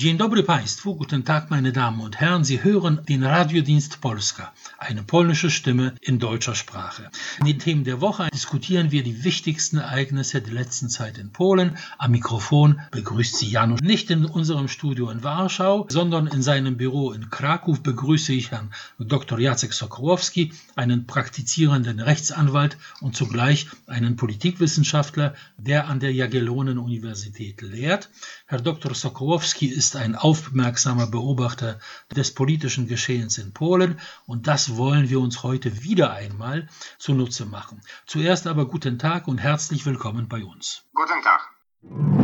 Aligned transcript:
Dzień 0.00 0.16
dobry 0.16 0.42
Państwu, 0.42 0.94
guten 0.94 1.22
Tag 1.22 1.50
meine 1.50 1.72
Damen 1.72 2.00
und 2.00 2.16
Herren. 2.16 2.44
Sie 2.44 2.64
hören 2.64 3.02
den 3.08 3.22
Radiodienst 3.22 4.00
Polska, 4.00 4.52
eine 4.78 5.02
polnische 5.02 5.50
Stimme 5.50 5.92
in 6.00 6.18
deutscher 6.18 6.54
Sprache. 6.54 7.10
In 7.40 7.46
den 7.46 7.58
Themen 7.58 7.84
der 7.84 8.00
Woche 8.00 8.30
diskutieren 8.32 8.92
wir 8.92 9.02
die 9.02 9.24
wichtigsten 9.24 9.76
Ereignisse 9.76 10.40
der 10.40 10.54
letzten 10.54 10.88
Zeit 10.88 11.18
in 11.18 11.32
Polen. 11.32 11.76
Am 11.98 12.12
Mikrofon 12.12 12.80
begrüßt 12.92 13.36
Sie 13.36 13.50
Janusz. 13.50 13.82
Nicht 13.82 14.10
in 14.10 14.24
unserem 14.24 14.68
Studio 14.68 15.10
in 15.10 15.22
Warschau, 15.22 15.86
sondern 15.90 16.28
in 16.28 16.42
seinem 16.42 16.78
Büro 16.78 17.12
in 17.12 17.28
Kraków 17.28 17.82
begrüße 17.82 18.32
ich 18.32 18.52
Herrn 18.52 18.72
Dr. 18.98 19.38
Jacek 19.38 19.74
Sokołowski, 19.74 20.54
einen 20.76 21.06
praktizierenden 21.06 22.00
Rechtsanwalt 22.00 22.78
und 23.02 23.16
zugleich 23.16 23.66
einen 23.86 24.16
Politikwissenschaftler, 24.16 25.34
der 25.58 25.88
an 25.88 26.00
der 26.00 26.14
Jagiellonen-Universität 26.14 27.60
lehrt. 27.60 28.08
Herr 28.46 28.62
Dr. 28.62 28.94
Sokołowski 28.94 29.66
ist 29.66 29.89
ein 29.96 30.14
aufmerksamer 30.14 31.06
Beobachter 31.06 31.78
des 32.14 32.34
politischen 32.34 32.86
Geschehens 32.86 33.38
in 33.38 33.52
Polen 33.52 33.98
und 34.26 34.46
das 34.46 34.76
wollen 34.76 35.10
wir 35.10 35.20
uns 35.20 35.42
heute 35.42 35.82
wieder 35.82 36.12
einmal 36.12 36.68
zunutze 36.98 37.46
machen. 37.46 37.80
Zuerst 38.06 38.46
aber 38.46 38.66
guten 38.66 38.98
Tag 38.98 39.28
und 39.28 39.38
herzlich 39.38 39.86
willkommen 39.86 40.28
bei 40.28 40.44
uns. 40.44 40.84
Guten 40.94 41.22
Tag. 41.22 42.19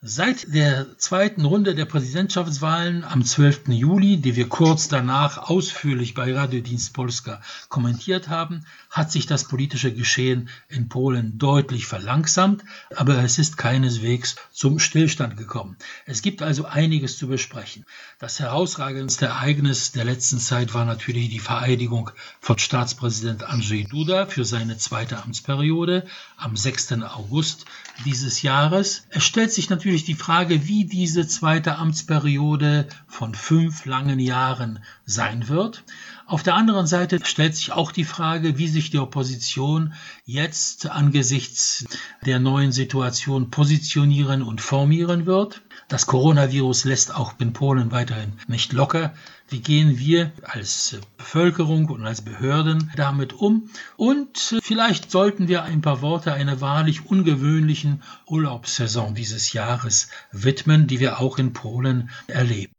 Seit 0.00 0.54
der 0.54 0.96
zweiten 0.96 1.44
Runde 1.44 1.74
der 1.74 1.84
Präsidentschaftswahlen 1.84 3.02
am 3.02 3.24
12. 3.24 3.62
Juli, 3.70 4.18
die 4.18 4.36
wir 4.36 4.48
kurz 4.48 4.86
danach 4.86 5.50
ausführlich 5.50 6.14
bei 6.14 6.32
Radiodienst 6.32 6.94
Polska 6.94 7.42
kommentiert 7.68 8.28
haben, 8.28 8.64
hat 8.90 9.10
sich 9.10 9.26
das 9.26 9.48
politische 9.48 9.92
Geschehen 9.92 10.50
in 10.68 10.88
Polen 10.88 11.36
deutlich 11.38 11.86
verlangsamt, 11.86 12.62
aber 12.94 13.18
es 13.24 13.38
ist 13.38 13.56
keineswegs 13.56 14.36
zum 14.52 14.78
Stillstand 14.78 15.36
gekommen. 15.36 15.76
Es 16.06 16.22
gibt 16.22 16.42
also 16.42 16.64
einiges 16.64 17.18
zu 17.18 17.26
besprechen. 17.26 17.84
Das 18.20 18.38
herausragendste 18.38 19.26
Ereignis 19.26 19.90
der 19.90 20.04
letzten 20.04 20.38
Zeit 20.38 20.74
war 20.74 20.84
natürlich 20.84 21.28
die 21.28 21.40
Vereidigung 21.40 22.10
von 22.40 22.56
Staatspräsident 22.56 23.42
Andrzej 23.42 23.84
Duda 23.84 24.26
für 24.26 24.44
seine 24.44 24.78
zweite 24.78 25.20
Amtsperiode 25.20 26.06
am 26.36 26.56
6. 26.56 26.92
August 27.02 27.64
dieses 28.04 28.42
Jahres. 28.42 29.02
Es 29.10 29.24
stellt 29.24 29.52
sich 29.52 29.70
natürlich 29.70 29.97
natürlich 29.98 30.16
die 30.16 30.22
Frage, 30.22 30.68
wie 30.68 30.84
diese 30.84 31.26
zweite 31.26 31.76
Amtsperiode 31.76 32.86
von 33.08 33.34
fünf 33.34 33.84
langen 33.84 34.20
Jahren 34.20 34.78
sein 35.04 35.48
wird. 35.48 35.82
Auf 36.28 36.42
der 36.42 36.56
anderen 36.56 36.86
Seite 36.86 37.20
stellt 37.24 37.56
sich 37.56 37.72
auch 37.72 37.90
die 37.90 38.04
Frage, 38.04 38.58
wie 38.58 38.68
sich 38.68 38.90
die 38.90 38.98
Opposition 38.98 39.94
jetzt 40.26 40.90
angesichts 40.90 41.86
der 42.26 42.38
neuen 42.38 42.70
Situation 42.70 43.48
positionieren 43.48 44.42
und 44.42 44.60
formieren 44.60 45.24
wird. 45.24 45.62
Das 45.88 46.06
Coronavirus 46.06 46.84
lässt 46.84 47.14
auch 47.14 47.32
in 47.38 47.54
Polen 47.54 47.92
weiterhin 47.92 48.34
nicht 48.46 48.74
locker. 48.74 49.14
Wie 49.48 49.60
gehen 49.60 49.98
wir 49.98 50.32
als 50.42 50.98
Bevölkerung 51.16 51.88
und 51.88 52.04
als 52.04 52.20
Behörden 52.20 52.92
damit 52.94 53.32
um? 53.32 53.70
Und 53.96 54.58
vielleicht 54.62 55.10
sollten 55.10 55.48
wir 55.48 55.62
ein 55.62 55.80
paar 55.80 56.02
Worte 56.02 56.34
einer 56.34 56.60
wahrlich 56.60 57.06
ungewöhnlichen 57.06 58.02
Urlaubssaison 58.26 59.14
dieses 59.14 59.54
Jahres 59.54 60.10
widmen, 60.30 60.88
die 60.88 61.00
wir 61.00 61.20
auch 61.20 61.38
in 61.38 61.54
Polen 61.54 62.10
erleben. 62.26 62.74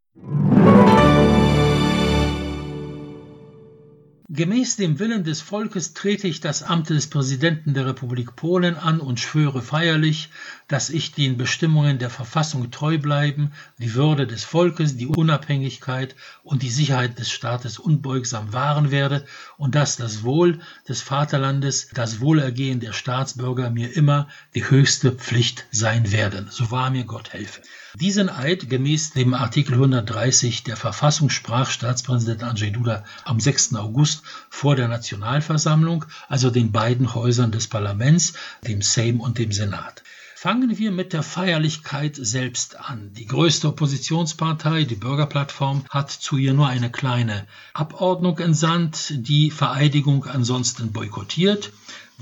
Gemäß 4.32 4.76
dem 4.76 5.00
Willen 5.00 5.24
des 5.24 5.40
Volkes 5.40 5.92
trete 5.92 6.28
ich 6.28 6.38
das 6.38 6.62
Amt 6.62 6.88
des 6.90 7.08
Präsidenten 7.10 7.74
der 7.74 7.86
Republik 7.86 8.36
Polen 8.36 8.76
an 8.76 9.00
und 9.00 9.18
schwöre 9.18 9.60
feierlich, 9.60 10.28
dass 10.68 10.88
ich 10.88 11.10
den 11.10 11.36
Bestimmungen 11.36 11.98
der 11.98 12.10
Verfassung 12.10 12.70
treu 12.70 12.96
bleiben, 12.96 13.50
die 13.78 13.94
Würde 13.94 14.28
des 14.28 14.44
Volkes, 14.44 14.96
die 14.96 15.08
Unabhängigkeit 15.08 16.14
und 16.44 16.62
die 16.62 16.70
Sicherheit 16.70 17.18
des 17.18 17.28
Staates 17.28 17.80
unbeugsam 17.80 18.52
wahren 18.52 18.92
werde 18.92 19.26
und 19.56 19.74
dass 19.74 19.96
das 19.96 20.22
Wohl 20.22 20.60
des 20.88 21.02
Vaterlandes, 21.02 21.88
das 21.92 22.20
Wohlergehen 22.20 22.78
der 22.78 22.92
Staatsbürger 22.92 23.70
mir 23.70 23.96
immer 23.96 24.28
die 24.54 24.70
höchste 24.70 25.10
Pflicht 25.10 25.66
sein 25.72 26.12
werden. 26.12 26.46
So 26.52 26.70
wahr 26.70 26.90
mir 26.90 27.02
Gott 27.02 27.32
helfe. 27.32 27.62
Diesen 27.98 28.28
Eid 28.28 28.70
gemäß 28.70 29.10
dem 29.10 29.34
Artikel 29.34 29.74
130 29.74 30.62
der 30.62 30.76
Verfassung 30.76 31.28
sprach 31.28 31.68
Staatspräsident 31.70 32.44
Andrzej 32.44 32.70
Duda 32.70 33.04
am 33.24 33.40
6. 33.40 33.74
August 33.74 34.22
vor 34.48 34.76
der 34.76 34.86
Nationalversammlung, 34.86 36.04
also 36.28 36.50
den 36.50 36.70
beiden 36.70 37.14
Häusern 37.14 37.50
des 37.50 37.66
Parlaments, 37.66 38.34
dem 38.64 38.80
Sejm 38.80 39.18
und 39.18 39.38
dem 39.38 39.50
Senat. 39.50 40.04
Fangen 40.36 40.78
wir 40.78 40.92
mit 40.92 41.12
der 41.12 41.24
Feierlichkeit 41.24 42.16
selbst 42.16 42.78
an. 42.78 43.12
Die 43.12 43.26
größte 43.26 43.66
Oppositionspartei, 43.68 44.84
die 44.84 44.94
Bürgerplattform, 44.94 45.84
hat 45.90 46.10
zu 46.12 46.36
ihr 46.38 46.54
nur 46.54 46.68
eine 46.68 46.90
kleine 46.90 47.46
Abordnung 47.74 48.38
entsandt, 48.38 49.12
die 49.16 49.50
Vereidigung 49.50 50.24
ansonsten 50.26 50.92
boykottiert. 50.92 51.72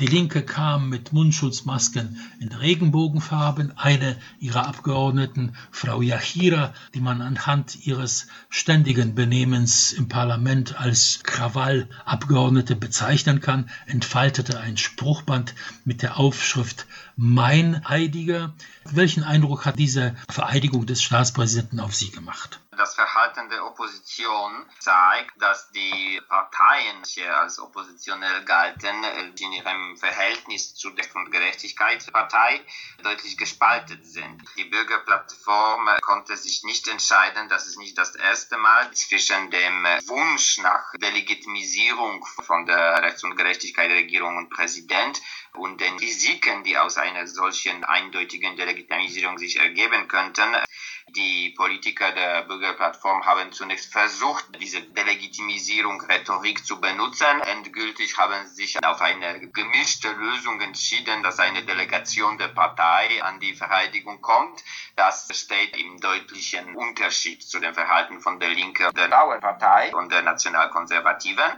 Die 0.00 0.06
Linke 0.06 0.42
kam 0.44 0.90
mit 0.90 1.12
Mundschutzmasken 1.12 2.20
in 2.38 2.52
Regenbogenfarben. 2.52 3.76
Eine 3.76 4.16
ihrer 4.38 4.68
Abgeordneten, 4.68 5.56
Frau 5.72 6.02
Yachira, 6.02 6.72
die 6.94 7.00
man 7.00 7.20
anhand 7.20 7.84
ihres 7.84 8.28
ständigen 8.48 9.16
Benehmens 9.16 9.92
im 9.92 10.08
Parlament 10.08 10.78
als 10.78 11.20
Krawallabgeordnete 11.24 12.76
bezeichnen 12.76 13.40
kann, 13.40 13.68
entfaltete 13.86 14.60
ein 14.60 14.76
Spruchband 14.76 15.56
mit 15.84 16.02
der 16.02 16.16
Aufschrift 16.16 16.86
Mein 17.16 17.88
Heidiger. 17.88 18.54
Welchen 18.84 19.24
Eindruck 19.24 19.66
hat 19.66 19.80
diese 19.80 20.14
Vereidigung 20.30 20.86
des 20.86 21.02
Staatspräsidenten 21.02 21.80
auf 21.80 21.96
Sie 21.96 22.12
gemacht? 22.12 22.60
Das 22.78 22.94
Verhalten 22.94 23.48
der 23.50 23.66
Opposition 23.66 24.64
zeigt, 24.78 25.32
dass 25.42 25.68
die 25.72 26.22
Parteien, 26.28 27.02
die 27.02 27.24
als 27.24 27.58
oppositionell 27.58 28.44
galten, 28.44 29.02
in 29.02 29.52
ihrem 29.52 29.96
Verhältnis 29.96 30.76
zur 30.76 30.94
und 31.14 31.32
Gerechtigkeitspartei 31.32 32.60
deutlich 33.02 33.36
gespalten 33.36 34.04
sind. 34.04 34.42
Die 34.56 34.64
Bürgerplattform 34.64 35.88
konnte 36.02 36.36
sich 36.36 36.62
nicht 36.62 36.86
entscheiden, 36.86 37.48
das 37.48 37.66
ist 37.66 37.78
nicht 37.78 37.98
das 37.98 38.14
erste 38.14 38.56
Mal, 38.56 38.92
zwischen 38.92 39.50
dem 39.50 39.84
Wunsch 40.06 40.58
nach 40.58 40.92
Delegitimisierung 40.98 42.24
von 42.44 42.64
der 42.66 43.02
Rechts- 43.02 43.24
und 43.24 43.34
Gerechtigkeitsregierung 43.34 44.36
und 44.36 44.50
Präsident 44.50 45.20
und 45.54 45.80
den 45.80 45.98
Risiken, 45.98 46.62
die 46.62 46.78
aus 46.78 46.96
einer 46.96 47.26
solchen 47.26 47.82
eindeutigen 47.84 48.56
Delegitimisierung 48.56 49.38
sich 49.38 49.58
ergeben 49.58 50.06
könnten. 50.06 50.56
Die 51.16 51.54
Politiker 51.56 52.12
der 52.12 52.42
Bürgerplattform 52.42 53.24
haben 53.24 53.50
zunächst 53.52 53.90
versucht, 53.90 54.44
diese 54.60 54.82
Delegitimisierung 54.82 56.02
Rhetorik 56.02 56.64
zu 56.66 56.80
benutzen. 56.80 57.40
Endgültig 57.42 58.18
haben 58.18 58.46
sie 58.46 58.66
sich 58.66 58.84
auf 58.84 59.00
eine 59.00 59.48
gemischte 59.48 60.10
Lösung 60.12 60.60
entschieden, 60.60 61.22
dass 61.22 61.38
eine 61.38 61.62
Delegation 61.62 62.36
der 62.36 62.48
Partei 62.48 63.22
an 63.22 63.40
die 63.40 63.54
Verteidigung 63.54 64.20
kommt. 64.20 64.62
Das 64.96 65.28
steht 65.32 65.76
im 65.78 65.98
deutlichen 65.98 66.76
Unterschied 66.76 67.42
zu 67.42 67.58
dem 67.58 67.72
Verhalten 67.72 68.20
von 68.20 68.38
der 68.38 68.50
Linke, 68.50 68.90
der 68.92 69.08
Blauen 69.08 69.40
Partei 69.40 69.94
und 69.94 70.12
der 70.12 70.22
Nationalkonservativen, 70.22 71.52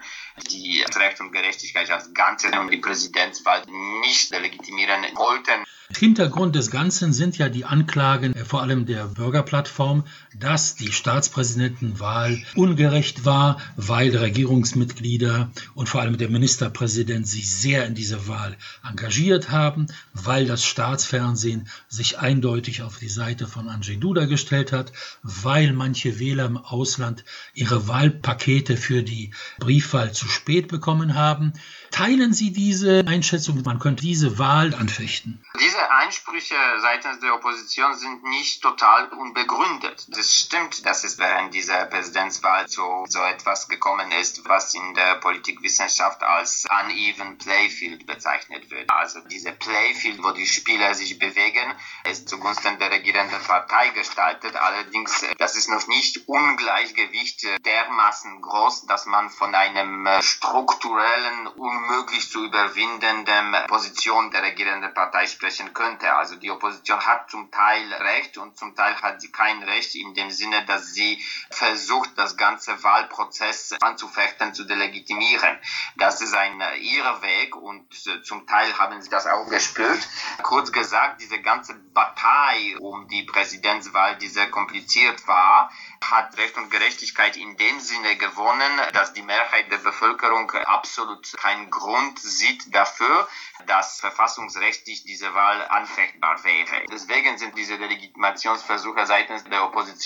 die 0.49 0.85
Recht 0.95 1.21
und 1.21 1.33
Gerechtigkeit 1.33 1.91
als 1.91 2.15
Ganze 2.15 2.49
und 2.61 2.71
die 2.71 2.79
Präsidentswahl 2.79 3.65
nicht 3.67 4.33
delegitimieren 4.33 5.05
wollten. 5.17 5.65
Hintergrund 5.97 6.55
des 6.57 6.71
Ganzen 6.71 7.13
sind 7.13 7.37
ja 7.39 7.49
die 7.49 7.65
Anklagen 7.65 8.35
äh, 8.35 8.45
vor 8.45 8.63
allem 8.63 8.87
der 8.87 9.07
Bürgerplattform, 9.07 10.05
dass 10.39 10.77
die 10.77 10.93
Staatspräsidentenwahl 10.93 12.41
ungerecht 12.55 13.25
war, 13.25 13.61
weil 13.77 14.17
Regierungsmitglieder 14.17 15.51
und 15.75 15.89
vor 15.89 16.01
allem 16.01 16.19
der 16.19 16.29
Ministerpräsident 16.29 17.27
sich 17.27 17.55
sehr 17.55 17.87
in 17.87 17.95
diese 17.95 18.29
Wahl 18.29 18.57
engagiert 18.89 19.51
haben, 19.51 19.87
weil 20.15 20.47
das 20.47 20.65
Staatsfernsehen 20.65 21.69
sich 21.89 22.19
eindeutig 22.19 22.83
auf 22.83 22.99
die 22.99 23.09
Seite 23.09 23.47
von 23.47 23.69
Andrzej 23.69 23.97
Duda 23.97 24.27
gestellt 24.27 24.73
hat, 24.73 24.93
weil 25.23 25.73
manche 25.73 26.19
Wähler 26.19 26.47
im 26.47 26.57
Ausland 26.57 27.25
ihre 27.55 27.89
Wahlpakete 27.89 28.77
für 28.77 29.03
die 29.03 29.33
Briefwahl 29.59 30.13
zu 30.13 30.29
spät 30.29 30.69
bekommen 30.69 31.15
haben. 31.15 31.53
Teilen 31.91 32.33
Sie 32.33 32.53
diese 32.53 33.03
Einschätzung? 33.07 33.63
Man 33.65 33.81
könnte 33.81 34.03
diese 34.03 34.39
Wahl 34.39 34.75
anfechten. 34.75 35.45
Diese 35.61 35.91
Einsprüche 35.91 36.55
seitens 36.81 37.21
der 37.21 37.35
Opposition 37.35 37.95
sind 37.95 38.23
nicht 38.25 38.63
total 38.63 39.09
unbegründet. 39.09 40.07
Es 40.21 40.37
stimmt, 40.39 40.85
dass 40.85 41.03
es 41.03 41.17
während 41.19 41.55
dieser 41.55 41.87
Präsidentswahl 41.87 42.69
zu 42.69 43.07
so 43.09 43.23
etwas 43.23 43.69
gekommen 43.69 44.13
ist, 44.13 44.47
was 44.47 44.75
in 44.75 44.93
der 44.93 45.15
Politikwissenschaft 45.15 46.23
als 46.23 46.67
uneven 46.85 47.39
playfield 47.39 48.07
bezeichnet 48.07 48.71
wird. 48.71 48.91
Also 48.91 49.21
diese 49.21 49.53
Playfield, 49.53 50.23
wo 50.23 50.33
die 50.33 50.47
Spieler 50.47 50.93
sich 50.93 51.19
bewegen, 51.19 51.75
ist 52.05 52.29
zugunsten 52.29 52.79
der 52.79 52.91
regierenden 52.91 53.41
Partei 53.45 53.89
gestaltet. 53.89 54.57
Allerdings, 54.57 55.25
das 55.39 55.57
ist 55.57 55.71
noch 55.71 55.87
nicht 55.87 56.29
Ungleichgewicht 56.29 57.47
dermaßen 57.65 58.43
groß, 58.43 58.85
dass 58.89 59.07
man 59.07 59.31
von 59.31 59.55
einem 59.55 60.07
strukturellen 60.21 61.47
unmöglich 61.47 62.31
zu 62.31 62.45
überwindenden 62.45 63.57
Position 63.69 64.31
der 64.31 64.43
regierenden 64.43 64.93
Partei 64.93 65.27
sprechen 65.27 65.73
könnte. 65.73 66.15
Also 66.15 66.37
die 66.37 66.51
Opposition 66.51 67.01
hat 67.07 67.31
zum 67.31 67.51
Teil 67.51 67.91
Recht 67.95 68.37
und 68.37 68.59
zum 68.59 68.77
Teil 68.77 69.01
hat 69.01 69.23
sie 69.23 69.33
kein 69.33 69.63
Recht 69.63 69.95
in 69.95 70.10
dem 70.15 70.31
Sinne, 70.31 70.65
dass 70.67 70.93
sie 70.93 71.23
versucht, 71.51 72.11
das 72.17 72.37
ganze 72.37 72.83
Wahlprozess 72.83 73.75
anzufechten, 73.81 74.55
zu 74.55 74.65
delegitimieren. 74.65 75.59
Das 75.97 76.21
ist 76.21 76.35
ein 76.35 76.61
äh, 76.61 76.77
ihrer 76.77 77.23
Weg 77.23 77.57
und 77.57 77.87
äh, 78.07 78.23
zum 78.23 78.47
Teil 78.47 78.79
haben 78.79 79.01
sie 79.03 79.11
das 79.11 79.27
auch 79.27 79.49
gespürt. 79.49 80.09
Kurz 80.43 80.73
gesagt, 80.73 81.21
diese 81.21 81.41
ganze 81.41 81.75
Partei 81.95 82.77
um 82.79 83.09
die 83.09 83.23
Präsidentswahl, 83.23 84.17
die 84.19 84.29
sehr 84.29 84.51
kompliziert 84.51 85.27
war, 85.27 85.71
hat 86.03 86.37
Recht 86.39 86.57
und 86.57 86.71
Gerechtigkeit 86.71 87.37
in 87.37 87.57
dem 87.57 87.81
Sinne 87.81 88.17
gewonnen, 88.17 88.81
dass 88.93 89.13
die 89.13 89.23
Mehrheit 89.23 89.71
der 89.71 89.79
Bevölkerung 89.79 90.51
absolut 90.51 91.33
keinen 91.37 91.71
Grund 91.71 92.19
sieht 92.19 92.75
dafür, 92.75 93.29
dass 93.67 94.01
verfassungsrechtlich 94.01 95.05
diese 95.05 95.35
Wahl 95.35 95.67
anfechtbar 95.69 96.43
wäre. 96.45 96.87
Deswegen 96.91 97.39
sind 97.39 97.57
diese 97.57 97.77
Legitimationsversuche 97.77 99.07
seitens 99.07 99.45
der 99.45 99.65
Opposition 99.65 100.00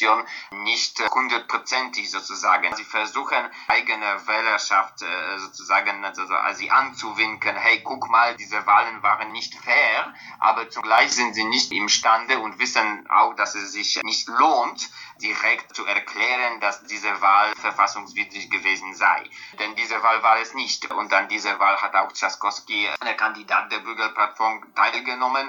nicht 0.50 1.00
hundertprozentig 1.10 2.10
sozusagen. 2.10 2.74
Sie 2.76 2.84
versuchen 2.84 3.50
eigene 3.68 4.26
Wählerschaft 4.26 5.02
äh, 5.02 5.38
sozusagen 5.38 6.04
also 6.04 6.22
sie 6.54 6.70
anzuwinken, 6.70 7.56
hey, 7.56 7.80
guck 7.82 8.08
mal, 8.10 8.36
diese 8.36 8.66
Wahlen 8.66 9.02
waren 9.02 9.32
nicht 9.32 9.54
fair, 9.54 10.14
aber 10.38 10.68
zugleich 10.70 11.12
sind 11.12 11.34
sie 11.34 11.44
nicht 11.44 11.72
imstande 11.72 12.38
und 12.38 12.58
wissen 12.58 13.06
auch, 13.10 13.34
dass 13.34 13.54
es 13.54 13.72
sich 13.72 14.00
nicht 14.02 14.28
lohnt, 14.28 14.90
direkt 15.22 15.74
zu 15.74 15.84
erklären, 15.86 16.60
dass 16.60 16.84
diese 16.84 17.20
Wahl 17.20 17.54
verfassungswidrig 17.56 18.50
gewesen 18.50 18.94
sei. 18.94 19.24
Denn 19.58 19.74
diese 19.76 20.02
Wahl 20.02 20.22
war 20.22 20.40
es 20.40 20.54
nicht. 20.54 20.90
Und 20.92 21.12
an 21.12 21.28
dieser 21.28 21.58
Wahl 21.58 21.76
hat 21.76 21.94
auch 21.94 22.12
Trzaskowski, 22.12 22.88
der 23.04 23.14
Kandidat 23.14 23.70
der 23.72 23.78
Bürgerplattform, 23.78 24.62
teilgenommen. 24.74 25.48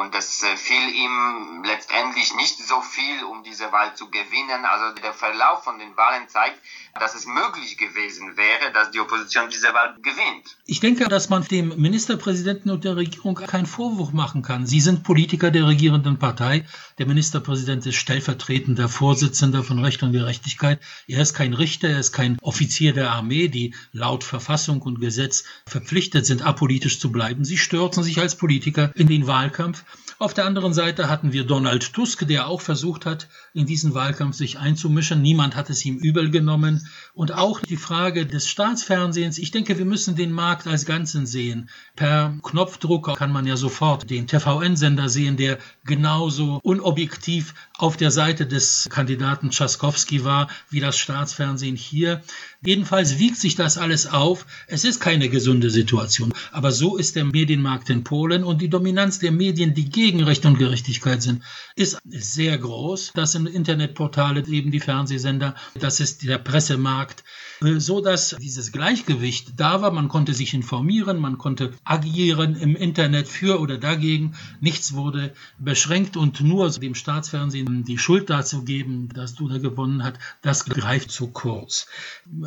Und 0.00 0.14
es 0.14 0.44
fiel 0.56 0.88
ihm 0.88 1.62
letztendlich 1.64 2.34
nicht 2.34 2.58
so 2.58 2.80
viel, 2.80 3.24
um 3.24 3.42
diese 3.42 3.70
Wahl 3.72 3.94
zu 3.94 4.10
gewinnen. 4.10 4.64
Also 4.64 4.94
der 5.00 5.12
Verlauf 5.12 5.64
von 5.64 5.78
den 5.78 5.96
Wahlen 5.96 6.28
zeigt, 6.28 6.58
dass 6.98 7.14
es 7.14 7.26
möglich 7.26 7.78
gewesen 7.78 8.36
wäre, 8.36 8.72
dass 8.72 8.90
die 8.90 9.00
Opposition 9.00 9.48
diese 9.50 9.72
Wahl 9.74 9.94
gewinnt. 10.02 10.58
Ich 10.66 10.80
denke, 10.80 11.08
dass 11.08 11.28
man 11.28 11.44
dem 11.44 11.68
Ministerpräsidenten 11.80 12.70
und 12.70 12.84
der 12.84 12.96
Regierung 12.96 13.34
keinen 13.34 13.66
Vorwurf 13.66 14.12
machen 14.12 14.42
kann. 14.42 14.66
Sie 14.66 14.80
sind 14.80 15.02
Politiker 15.02 15.50
der 15.50 15.66
regierenden 15.66 16.18
Partei. 16.18 16.66
Der 16.98 17.06
Ministerpräsident 17.06 17.86
ist 17.86 17.96
stellvertretender 17.96 18.88
Vorsitzender 18.88 19.62
von 19.64 19.78
Recht 19.78 20.02
und 20.02 20.12
Gerechtigkeit. 20.12 20.80
Er 21.06 21.22
ist 21.22 21.32
kein 21.32 21.54
Richter, 21.54 21.88
er 21.88 21.98
ist 21.98 22.12
kein 22.12 22.38
Offizier 22.40 22.92
der 22.92 23.10
Armee, 23.10 23.48
die 23.48 23.74
laut 23.92 24.24
Verfassung 24.24 24.82
und 24.82 25.00
Gesetz 25.00 25.44
verpflichtet 25.66 26.26
sind, 26.26 26.42
apolitisch 26.42 27.00
zu 27.00 27.10
bleiben. 27.10 27.44
Sie 27.44 27.56
stürzen 27.56 28.02
sich 28.02 28.18
als 28.20 28.36
Politiker 28.36 28.92
in 28.94 29.06
den 29.06 29.26
Wahlkampf. 29.26 29.84
Auf 30.22 30.34
der 30.34 30.44
anderen 30.44 30.72
Seite 30.72 31.08
hatten 31.08 31.32
wir 31.32 31.42
Donald 31.42 31.94
Tusk, 31.94 32.28
der 32.28 32.46
auch 32.46 32.60
versucht 32.60 33.06
hat, 33.06 33.26
in 33.54 33.66
diesen 33.66 33.92
Wahlkampf 33.92 34.36
sich 34.36 34.56
einzumischen. 34.56 35.20
Niemand 35.20 35.56
hat 35.56 35.68
es 35.68 35.84
ihm 35.84 35.96
übel 35.96 36.30
genommen. 36.30 36.86
Und 37.12 37.32
auch 37.32 37.58
die 37.58 37.76
Frage 37.76 38.24
des 38.24 38.46
Staatsfernsehens. 38.46 39.36
Ich 39.38 39.50
denke, 39.50 39.78
wir 39.78 39.84
müssen 39.84 40.14
den 40.14 40.30
Markt 40.30 40.68
als 40.68 40.86
Ganzen 40.86 41.26
sehen. 41.26 41.68
Per 41.96 42.38
Knopfdruck 42.40 43.16
kann 43.16 43.32
man 43.32 43.46
ja 43.46 43.56
sofort 43.56 44.10
den 44.10 44.28
TVN-Sender 44.28 45.08
sehen, 45.08 45.36
der 45.36 45.58
genauso 45.84 46.60
unobjektiv 46.62 47.54
auf 47.82 47.96
der 47.96 48.12
Seite 48.12 48.46
des 48.46 48.86
Kandidaten 48.90 49.50
Tschaskowski 49.50 50.24
war, 50.24 50.46
wie 50.70 50.78
das 50.78 50.96
Staatsfernsehen 50.96 51.74
hier. 51.74 52.22
Jedenfalls 52.64 53.18
wiegt 53.18 53.38
sich 53.38 53.56
das 53.56 53.76
alles 53.76 54.06
auf. 54.06 54.46
Es 54.68 54.84
ist 54.84 55.00
keine 55.00 55.28
gesunde 55.28 55.68
Situation. 55.68 56.32
Aber 56.52 56.70
so 56.70 56.96
ist 56.96 57.16
der 57.16 57.24
Medienmarkt 57.24 57.90
in 57.90 58.04
Polen 58.04 58.44
und 58.44 58.62
die 58.62 58.68
Dominanz 58.68 59.18
der 59.18 59.32
Medien, 59.32 59.74
die 59.74 59.90
gegen 59.90 60.22
Recht 60.22 60.46
und 60.46 60.58
Gerechtigkeit 60.58 61.22
sind, 61.22 61.42
ist 61.74 61.98
sehr 62.04 62.56
groß. 62.56 63.14
Das 63.16 63.32
sind 63.32 63.48
Internetportale, 63.48 64.46
eben 64.46 64.70
die 64.70 64.78
Fernsehsender, 64.78 65.56
das 65.74 65.98
ist 65.98 66.22
der 66.22 66.38
Pressemarkt, 66.38 67.24
äh, 67.62 67.80
so 67.80 68.00
dass 68.00 68.36
dieses 68.40 68.70
Gleichgewicht 68.70 69.54
da 69.56 69.82
war. 69.82 69.90
Man 69.90 70.06
konnte 70.06 70.34
sich 70.34 70.54
informieren, 70.54 71.18
man 71.18 71.36
konnte 71.36 71.72
agieren 71.82 72.54
im 72.54 72.76
Internet 72.76 73.26
für 73.26 73.58
oder 73.58 73.76
dagegen. 73.76 74.36
Nichts 74.60 74.92
wurde 74.92 75.34
beschränkt 75.58 76.16
und 76.16 76.42
nur 76.42 76.70
dem 76.70 76.94
Staatsfernsehen 76.94 77.71
die 77.84 77.98
Schuld 77.98 78.30
dazu 78.30 78.64
geben, 78.64 79.08
dass 79.14 79.34
Duda 79.34 79.58
gewonnen 79.58 80.04
hat, 80.04 80.18
das 80.42 80.64
greift 80.64 81.10
zu 81.10 81.28
kurz 81.28 81.86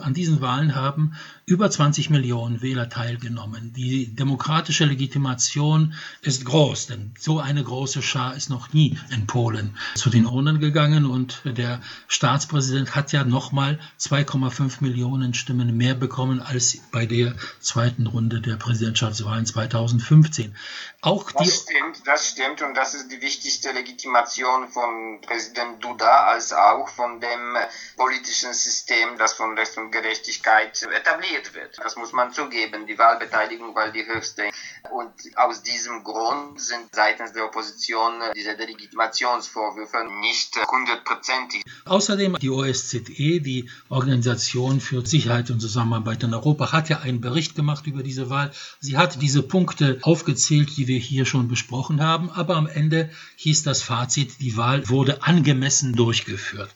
an 0.02 0.14
diesen 0.14 0.42
Wahlen 0.42 0.76
haben 0.76 1.14
über 1.46 1.70
20 1.70 2.10
Millionen 2.10 2.62
Wähler 2.62 2.90
teilgenommen. 2.90 3.74
Die 3.74 4.14
demokratische 4.16 4.86
Legitimation 4.86 5.94
ist 6.22 6.46
groß, 6.46 6.88
denn 6.88 7.14
so 7.20 7.40
eine 7.40 7.64
große 7.64 8.02
Schar 8.02 8.36
ist 8.36 8.50
noch 8.50 8.74
nie 8.74 8.98
in 9.12 9.28
Polen 9.28 9.78
zu 9.96 10.10
den 10.10 10.26
Urnen 10.26 10.60
gegangen 10.60 11.06
und 11.06 11.42
der 11.46 11.82
Staatspräsident 12.08 12.96
hat 12.96 13.12
ja 13.12 13.24
nochmal 13.24 13.80
2,5 14.00 14.78
Millionen 14.82 15.34
Stimmen 15.34 15.76
mehr 15.76 15.96
bekommen 15.96 16.42
als 16.42 16.78
bei 16.92 17.06
der 17.06 17.36
zweiten 17.60 18.08
Runde 18.08 18.42
der 18.42 18.56
Präsidentschaftswahlen 18.56 19.46
2015. 19.46 20.56
Auch 21.02 21.32
das 21.32 21.64
stimmt, 21.64 22.02
das 22.06 22.30
stimmt 22.30 22.62
und 22.62 22.76
das 22.76 22.96
ist 22.96 23.12
die 23.12 23.22
wichtigste 23.22 23.72
Legitimation 23.72 24.68
von 24.70 25.15
Präsident 25.22 25.84
Duda 25.84 26.26
als 26.26 26.54
auch 26.54 26.90
von 26.90 27.20
dem 27.20 27.58
politischen 27.96 28.54
System, 28.54 29.18
das 29.18 29.34
von 29.34 29.58
Recht 29.58 29.78
und 29.78 29.92
Gerechtigkeit 29.92 30.82
etabliert 30.84 31.54
wird. 31.54 31.78
Das 31.78 31.96
muss 31.96 32.14
man 32.14 32.32
zugeben. 32.32 32.86
Die 32.88 32.98
Wahlbeteiligung 32.98 33.76
war 33.76 33.92
die 33.92 34.06
höchste. 34.06 34.44
Und 34.92 35.14
aus 35.36 35.64
diesem 35.64 36.04
Grund 36.04 36.60
sind 36.62 36.94
seitens 36.94 37.34
der 37.34 37.46
Opposition 37.46 38.14
diese 38.36 38.56
Delegitimationsvorwürfe 38.56 40.06
nicht 40.22 40.56
hundertprozentig. 40.70 41.64
Außerdem 41.86 42.38
die 42.40 42.50
OSZE, 42.50 43.00
die 43.42 43.70
Organisation 43.90 44.82
für 44.82 45.06
Sicherheit 45.06 45.50
und 45.50 45.60
Zusammenarbeit 45.60 46.24
in 46.24 46.34
Europa, 46.34 46.72
hat 46.72 46.90
ja 46.90 47.00
einen 47.00 47.22
Bericht 47.22 47.56
gemacht 47.56 47.88
über 47.88 48.04
diese 48.04 48.30
Wahl. 48.30 48.52
Sie 48.80 48.98
hat 48.98 49.22
diese 49.22 49.44
Punkte 49.44 50.00
aufgezählt, 50.02 50.76
die 50.78 50.88
wir 50.88 51.00
hier 51.00 51.26
schon 51.26 51.48
besprochen 51.48 52.02
haben. 52.02 52.30
Aber 52.32 52.56
am 52.56 52.68
Ende 52.68 53.10
hieß 53.38 53.64
das 53.64 53.82
Fazit, 53.82 54.40
die 54.40 54.58
Wahl 54.58 54.88
wurde 54.90 54.95
angemessen 55.22 55.94
durchgeführt. 55.94 56.76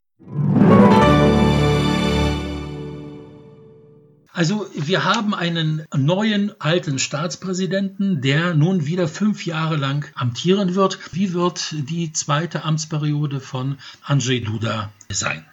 Also 4.32 4.68
wir 4.74 5.04
haben 5.04 5.34
einen 5.34 5.86
neuen 5.96 6.52
alten 6.62 7.00
Staatspräsidenten, 7.00 8.22
der 8.22 8.54
nun 8.54 8.86
wieder 8.86 9.08
fünf 9.08 9.46
Jahre 9.46 9.76
lang 9.76 10.10
amtieren 10.16 10.76
wird. 10.76 11.00
Wie 11.14 11.34
wird 11.34 11.74
die 11.90 12.14
zweite 12.14 12.64
Amtsperiode 12.64 13.40
von 13.40 13.78
Andrzej 14.02 14.42
Duda 14.42 14.92
sein? 15.10 15.46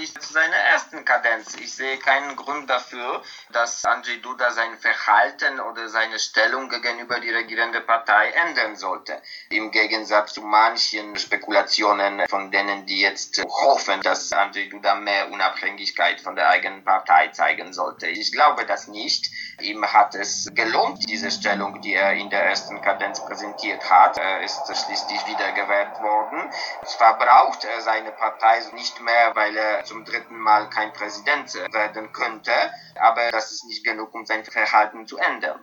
Ähnlich 0.00 0.18
zu 0.18 0.32
seiner 0.32 0.56
ersten 0.56 1.04
Kadenz. 1.04 1.56
Ich 1.56 1.74
sehe 1.74 1.98
keinen 1.98 2.34
Grund 2.34 2.70
dafür, 2.70 3.22
dass 3.52 3.84
Andrzej 3.84 4.22
Duda 4.22 4.50
sein 4.50 4.78
Verhalten 4.78 5.60
oder 5.60 5.90
seine 5.90 6.18
Stellung 6.18 6.70
gegenüber 6.70 7.20
die 7.20 7.28
regierende 7.28 7.82
Partei 7.82 8.30
ändern 8.30 8.76
sollte. 8.76 9.20
Im 9.50 9.70
Gegensatz 9.70 10.32
zu 10.32 10.40
manchen 10.40 11.18
Spekulationen 11.18 12.26
von 12.30 12.50
denen, 12.50 12.86
die 12.86 13.00
jetzt 13.00 13.42
hoffen, 13.42 14.00
dass 14.00 14.32
Andrzej 14.32 14.70
Duda 14.70 14.94
mehr 14.94 15.30
Unabhängigkeit 15.30 16.22
von 16.22 16.34
der 16.34 16.48
eigenen 16.48 16.82
Partei 16.82 17.28
zeigen 17.28 17.74
sollte. 17.74 18.06
Ich 18.06 18.32
glaube 18.32 18.64
das 18.64 18.88
nicht. 18.88 19.30
Ihm 19.60 19.84
hat 19.84 20.14
es 20.14 20.48
gelohnt, 20.54 21.10
diese 21.10 21.30
Stellung, 21.30 21.82
die 21.82 21.92
er 21.92 22.14
in 22.14 22.30
der 22.30 22.46
ersten 22.46 22.80
Kadenz 22.80 23.22
präsentiert 23.22 23.90
hat. 23.90 24.16
Er 24.16 24.40
ist 24.40 24.62
schließlich 24.64 25.26
wiedergewählt 25.26 26.00
worden. 26.00 26.50
Zwar 26.86 27.18
braucht 27.18 27.64
er 27.64 27.82
seine 27.82 28.12
Partei 28.12 28.60
nicht 28.72 28.98
mehr 29.00 29.34
weil 29.34 29.56
er 29.56 29.84
zum 29.90 30.04
dritten 30.04 30.38
Mal 30.38 30.70
kein 30.70 30.92
Präsident 30.92 31.52
werden 31.72 32.12
könnte. 32.12 32.52
Aber 32.94 33.30
das 33.32 33.50
ist 33.50 33.64
nicht 33.64 33.84
genug, 33.84 34.14
um 34.14 34.24
sein 34.24 34.44
Verhalten 34.44 35.06
zu 35.06 35.18
ändern. 35.18 35.60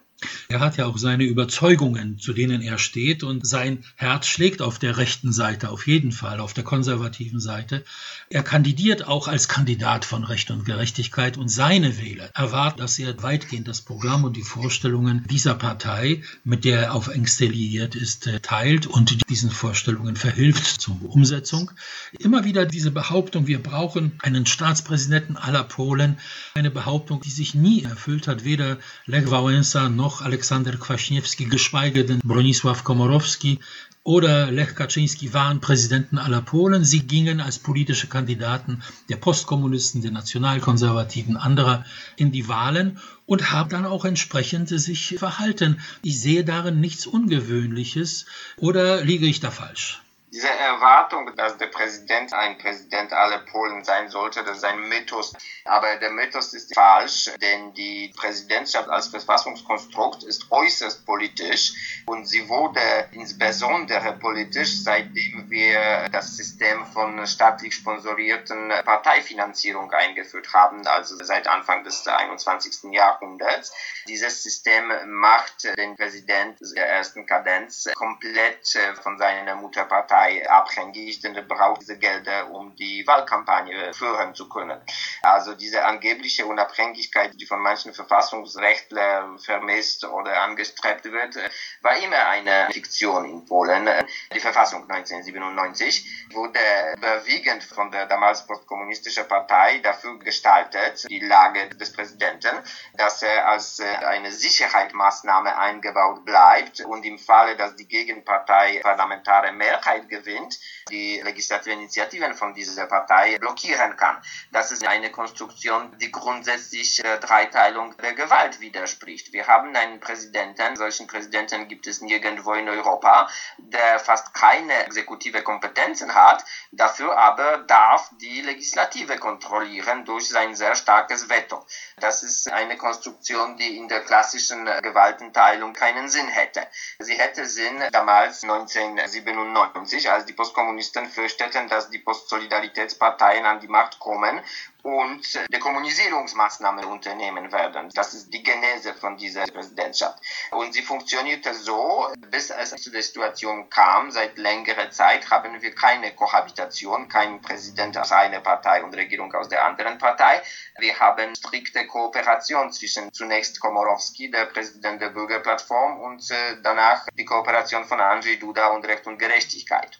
Er 0.49 0.61
hat 0.61 0.77
ja 0.77 0.87
auch 0.87 0.97
seine 0.97 1.25
Überzeugungen, 1.25 2.17
zu 2.17 2.33
denen 2.33 2.61
er 2.61 2.79
steht, 2.79 3.23
und 3.23 3.45
sein 3.45 3.83
Herz 3.95 4.25
schlägt 4.25 4.63
auf 4.63 4.79
der 4.79 4.97
rechten 4.97 5.31
Seite, 5.31 5.69
auf 5.69 5.85
jeden 5.85 6.11
Fall, 6.11 6.39
auf 6.39 6.53
der 6.53 6.63
konservativen 6.63 7.39
Seite. 7.39 7.83
Er 8.29 8.41
kandidiert 8.41 9.07
auch 9.07 9.27
als 9.27 9.47
Kandidat 9.47 10.05
von 10.05 10.23
Recht 10.23 10.49
und 10.49 10.65
Gerechtigkeit 10.65 11.37
und 11.37 11.49
seine 11.49 11.99
Wähler 11.99 12.31
erwarten, 12.33 12.79
dass 12.79 12.97
er 12.97 13.21
weitgehend 13.21 13.67
das 13.67 13.81
Programm 13.81 14.23
und 14.23 14.35
die 14.35 14.41
Vorstellungen 14.41 15.23
dieser 15.29 15.53
Partei, 15.53 16.23
mit 16.43 16.65
der 16.65 16.81
er 16.81 16.93
auf 16.95 17.09
Ängste 17.09 17.45
liiert 17.45 17.93
ist, 17.95 18.27
teilt 18.41 18.87
und 18.87 19.29
diesen 19.29 19.51
Vorstellungen 19.51 20.15
verhilft 20.15 20.81
zur 20.81 20.97
Umsetzung. 21.03 21.69
Immer 22.17 22.43
wieder 22.43 22.65
diese 22.65 22.89
Behauptung, 22.89 23.45
wir 23.45 23.61
brauchen 23.61 24.13
einen 24.23 24.47
Staatspräsidenten 24.47 25.37
aller 25.37 25.63
Polen, 25.63 26.17
eine 26.55 26.71
Behauptung, 26.71 27.21
die 27.21 27.29
sich 27.29 27.53
nie 27.53 27.83
erfüllt 27.83 28.27
hat, 28.27 28.43
weder 28.43 28.77
Lech 29.05 29.27
Wałęsa 29.27 29.89
noch 29.89 30.06
noch 30.07 30.21
Aleksander 30.21 30.75
Kwaśniewski, 30.79 31.43
geschweige 31.47 32.05
denn 32.05 32.21
Bronisław 32.23 32.83
Komorowski 32.83 33.59
oder 34.03 34.51
Lech 34.51 34.73
Kaczynski 34.73 35.33
waren 35.33 35.59
Präsidenten 35.59 36.17
aller 36.17 36.41
Polen. 36.41 36.85
Sie 36.85 37.01
gingen 37.13 37.41
als 37.41 37.59
politische 37.59 38.07
Kandidaten 38.07 38.81
der 39.09 39.17
Postkommunisten, 39.17 40.01
der 40.01 40.11
Nationalkonservativen, 40.11 41.35
anderer 41.35 41.83
in 42.15 42.31
die 42.31 42.47
Wahlen 42.47 42.99
und 43.25 43.51
haben 43.51 43.69
dann 43.69 43.85
auch 43.85 44.05
entsprechend 44.05 44.69
sich 44.69 45.15
verhalten. 45.19 45.81
Ich 46.03 46.21
sehe 46.21 46.45
darin 46.45 46.79
nichts 46.79 47.05
Ungewöhnliches 47.05 48.27
oder 48.55 49.03
liege 49.03 49.27
ich 49.27 49.41
da 49.41 49.51
falsch? 49.51 50.01
Diese 50.37 50.51
Erwartung, 50.51 51.35
dass 51.35 51.57
der 51.57 51.65
Präsident 51.65 52.31
ein 52.31 52.59
Präsident 52.59 53.11
aller 53.11 53.39
Polen 53.39 53.83
sein 53.83 54.07
sollte, 54.07 54.43
das 54.43 54.57
ist 54.57 54.65
ein 54.65 54.87
Mythos. 54.87 55.33
Aber 55.65 55.95
der 55.95 56.11
Mythos 56.11 56.53
ist 56.53 56.75
falsch, 56.75 57.31
denn 57.41 57.73
die 57.73 58.13
Präsidentschaft 58.15 58.87
als 58.87 59.07
Verfassungskonstrukt 59.07 60.23
ist 60.23 60.51
äußerst 60.51 61.07
politisch 61.07 62.03
und 62.05 62.27
sie 62.27 62.47
wurde 62.47 62.79
insbesondere 63.13 64.13
politisch, 64.19 64.83
seitdem 64.83 65.49
wir 65.49 66.07
das 66.11 66.37
System 66.37 66.85
von 66.85 67.25
staatlich 67.25 67.73
sponsorierten 67.73 68.69
Parteifinanzierung 68.85 69.91
eingeführt 69.91 70.53
haben, 70.53 70.85
also 70.85 71.15
seit 71.23 71.47
Anfang 71.47 71.83
des 71.83 72.07
21. 72.07 72.91
Jahrhunderts. 72.91 73.73
Dieses 74.07 74.43
System 74.43 74.93
macht 75.07 75.63
den 75.63 75.95
Präsident 75.95 76.59
der 76.75 76.87
ersten 76.87 77.25
Kadenz 77.25 77.89
komplett 77.95 78.77
von 79.01 79.17
seiner 79.17 79.55
Mutterpartei 79.55 80.26
Partei 80.27 80.49
abhängig, 80.49 81.21
denn 81.21 81.35
er 81.35 81.43
braucht 81.43 81.81
diese 81.81 81.97
Gelder, 81.97 82.51
um 82.51 82.75
die 82.75 83.05
Wahlkampagne 83.07 83.93
führen 83.93 84.35
zu 84.35 84.49
können. 84.49 84.79
Also 85.21 85.53
diese 85.53 85.85
angebliche 85.85 86.45
Unabhängigkeit, 86.45 87.31
die 87.39 87.45
von 87.45 87.59
manchen 87.59 87.93
Verfassungsrechtlern 87.93 89.39
vermisst 89.39 90.05
oder 90.05 90.41
angestrebt 90.41 91.05
wird, 91.05 91.37
war 91.81 91.97
immer 91.97 92.27
eine 92.27 92.67
Fiktion 92.71 93.25
in 93.25 93.45
Polen. 93.45 93.87
Die 94.33 94.39
Verfassung 94.39 94.89
1997 94.89 96.27
wurde 96.33 96.59
überwiegend 96.97 97.63
von 97.63 97.91
der 97.91 98.05
damals 98.05 98.45
postkommunistischen 98.45 99.27
Partei 99.27 99.79
dafür 99.79 100.19
gestaltet, 100.19 101.09
die 101.09 101.19
Lage 101.19 101.69
des 101.69 101.93
Präsidenten, 101.93 102.55
dass 102.95 103.21
er 103.23 103.47
als 103.47 103.79
eine 103.79 104.31
Sicherheitsmaßnahme 104.31 105.57
eingebaut 105.57 106.25
bleibt 106.25 106.81
und 106.81 107.05
im 107.05 107.17
Falle, 107.17 107.55
dass 107.55 107.75
die 107.75 107.87
Gegenpartei 107.87 108.79
parlamentare 108.83 109.51
Mehrheit 109.51 110.06
gewinnt, 110.07 110.59
die 110.89 111.21
legislativen 111.21 111.79
Initiativen 111.79 112.33
von 112.33 112.53
dieser 112.53 112.85
Partei 112.85 113.37
blockieren 113.37 113.95
kann. 113.97 114.21
Das 114.51 114.71
ist 114.71 114.85
eine 114.87 115.11
Konstruktion, 115.11 115.97
die 115.99 116.11
grundsätzlich 116.11 116.97
der 116.97 117.17
Dreiteilung 117.17 117.95
der 117.97 118.13
Gewalt 118.13 118.59
widerspricht. 118.59 119.33
Wir 119.33 119.47
haben 119.47 119.75
einen 119.75 119.99
Präsidenten, 119.99 120.75
solchen 120.75 121.07
Präsidenten 121.07 121.67
gibt 121.67 121.87
es 121.87 122.01
nirgendwo 122.01 122.53
in 122.53 122.69
Europa, 122.69 123.29
der 123.57 123.99
fast 123.99 124.33
keine 124.33 124.85
exekutive 124.85 125.41
Kompetenzen 125.43 126.13
hat, 126.13 126.43
dafür 126.71 127.17
aber 127.17 127.59
darf 127.59 128.09
die 128.21 128.41
Legislative 128.41 129.17
kontrollieren 129.17 130.05
durch 130.05 130.29
sein 130.29 130.55
sehr 130.55 130.75
starkes 130.75 131.29
Veto. 131.29 131.65
Das 131.97 132.23
ist 132.23 132.51
eine 132.51 132.77
Konstruktion, 132.77 133.57
die 133.57 133.77
in 133.77 133.87
der 133.87 134.01
klassischen 134.01 134.65
Gewaltenteilung 134.65 135.73
keinen 135.73 136.09
Sinn 136.09 136.27
hätte. 136.27 136.67
Sie 136.99 137.15
hätte 137.15 137.45
Sinn 137.45 137.81
damals 137.91 138.43
1997 138.43 139.96
1990, 139.97 140.11
als 140.11 140.25
die 140.25 140.33
Postkommunisten 140.33 141.07
fürchteten, 141.07 141.67
dass 141.67 141.89
die 141.89 141.99
Postsolidaritätsparteien 141.99 143.45
an 143.45 143.59
die 143.59 143.67
Macht 143.67 143.99
kommen 143.99 144.41
und 144.87 145.21
Dekommunisierungsmaßnahmen 145.51 146.85
unternehmen 146.85 147.51
werden. 147.51 147.89
Das 147.93 148.13
ist 148.13 148.33
die 148.33 148.41
Genese 148.41 148.93
von 148.93 149.17
dieser 149.17 149.45
Präsidentschaft. 149.45 150.17
Und 150.51 150.73
sie 150.73 150.81
funktionierte 150.81 151.53
so, 151.53 152.07
bis 152.31 152.51
es 152.51 152.69
zu 152.69 152.89
der 152.89 153.03
Situation 153.03 153.69
kam. 153.69 154.11
Seit 154.11 154.37
längerer 154.37 154.89
Zeit 154.89 155.29
haben 155.29 155.61
wir 155.61 155.75
keine 155.75 156.15
Kohabitation, 156.15 157.09
kein 157.09 157.41
Präsident 157.41 157.97
aus 157.97 158.13
einer 158.13 158.39
Partei 158.39 158.81
und 158.81 158.95
Regierung 158.95 159.33
aus 159.33 159.49
der 159.49 159.65
anderen 159.65 159.97
Partei. 159.97 160.41
Wir 160.77 160.97
haben 160.97 161.35
strikte 161.35 161.85
Kooperation 161.85 162.71
zwischen 162.71 163.11
zunächst 163.11 163.59
Komorowski, 163.59 164.31
der 164.31 164.45
Präsident 164.45 165.01
der 165.01 165.09
Bürgerplattform, 165.09 165.99
und 165.99 166.31
äh, 166.31 166.61
danach 166.63 167.05
die 167.13 167.25
Kooperation 167.25 167.83
von 167.83 167.99
Andrzej 167.99 168.37
Duda 168.37 168.67
und 168.67 168.87
Recht 168.87 169.05
und 169.05 169.19
Gerechtigkeit. 169.19 169.99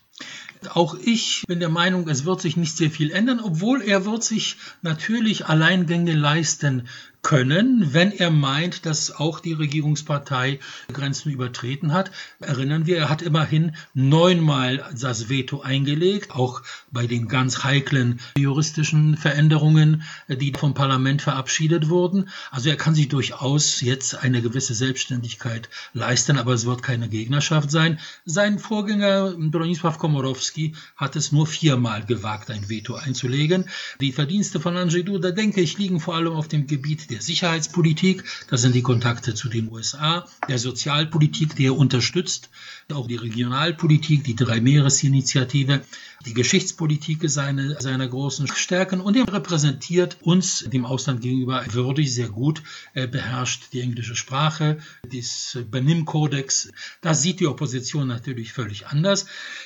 Auch 0.73 0.95
ich 0.95 1.43
bin 1.47 1.59
der 1.59 1.69
Meinung, 1.69 2.07
es 2.07 2.25
wird 2.25 2.41
sich 2.41 2.57
nicht 2.57 2.77
sehr 2.77 2.91
viel 2.91 3.11
ändern, 3.11 3.39
obwohl 3.39 3.81
er 3.81 4.05
wird 4.05 4.23
sich 4.23 4.57
natürlich 4.81 5.45
Alleingänge 5.45 6.13
leisten 6.13 6.87
können, 7.27 7.93
wenn 7.93 8.13
er 8.13 8.31
meint, 8.31 8.85
dass 8.85 9.13
auch 9.13 9.41
die 9.41 9.51
Regierungspartei 9.51 10.61
Grenzen 10.93 11.29
übertreten 11.29 11.91
hat. 11.91 12.09
Erinnern 12.39 12.85
wir, 12.85 12.95
er 12.95 13.09
hat 13.09 13.21
immerhin 13.21 13.75
neunmal 13.93 14.85
das 14.97 15.27
Veto 15.27 15.59
eingelegt, 15.59 16.31
auch 16.31 16.61
bei 16.89 17.05
den 17.05 17.27
ganz 17.27 17.65
heiklen 17.65 18.21
juristischen 18.37 19.17
Veränderungen, 19.17 20.03
die 20.29 20.53
vom 20.53 20.73
Parlament 20.73 21.21
verabschiedet 21.21 21.89
wurden. 21.89 22.29
Also 22.49 22.69
er 22.69 22.77
kann 22.77 22.95
sich 22.95 23.09
durchaus 23.09 23.81
jetzt 23.81 24.15
eine 24.15 24.41
gewisse 24.41 24.73
Selbstständigkeit 24.73 25.67
leisten, 25.91 26.37
aber 26.37 26.53
es 26.53 26.65
wird 26.65 26.81
keine 26.81 27.09
Gegnerschaft 27.09 27.71
sein. 27.71 27.99
Sein 28.23 28.57
Vorgänger 28.57 29.33
Bronisław 29.37 29.97
Komorowski 29.97 30.75
hat 30.95 31.17
es 31.17 31.33
nur 31.33 31.45
viermal 31.45 32.05
gewagt, 32.05 32.49
ein 32.51 32.69
Veto 32.69 32.95
einzulegen. 32.95 33.65
Die 33.99 34.13
Verdienste 34.13 34.61
von 34.61 34.77
Andrzej 34.77 35.03
Duda, 35.03 35.31
denke 35.31 35.59
ich, 35.59 35.77
liegen 35.77 35.99
vor 35.99 36.15
allem 36.15 36.31
auf 36.31 36.47
dem 36.47 36.67
Gebiet 36.67 37.09
der 37.09 37.16
der 37.17 37.23
Sicherheitspolitik, 37.23 38.23
das 38.47 38.61
sind 38.61 38.75
die 38.75 38.83
Kontakte 38.83 39.33
zu 39.33 39.49
den 39.49 39.71
USA, 39.71 40.27
der 40.47 40.59
Sozialpolitik, 40.59 41.55
die 41.55 41.65
er 41.65 41.75
unterstützt, 41.75 42.51
auch 42.93 43.07
die 43.07 43.15
Regionalpolitik, 43.15 44.23
die 44.23 44.35
Drei-Meeres-Initiative, 44.35 45.81
die 46.27 46.35
Geschichtspolitik 46.35 47.27
seine, 47.27 47.81
seiner 47.81 48.07
großen 48.07 48.47
Stärken 48.47 49.01
und 49.01 49.15
er 49.15 49.33
repräsentiert 49.33 50.17
uns 50.21 50.59
dem 50.71 50.85
Ausland 50.85 51.21
gegenüber 51.21 51.65
würdig, 51.71 52.13
sehr 52.13 52.29
gut, 52.29 52.61
er 52.93 53.07
beherrscht 53.07 53.73
die 53.73 53.81
englische 53.81 54.15
Sprache, 54.15 54.77
das 55.11 55.57
Benimm-Kodex. 55.71 56.69
Das 57.01 57.23
sieht 57.23 57.39
die 57.39 57.47
Opposition 57.47 58.07
natürlich 58.07 58.53
völlig 58.53 58.85
anders. 58.85 59.25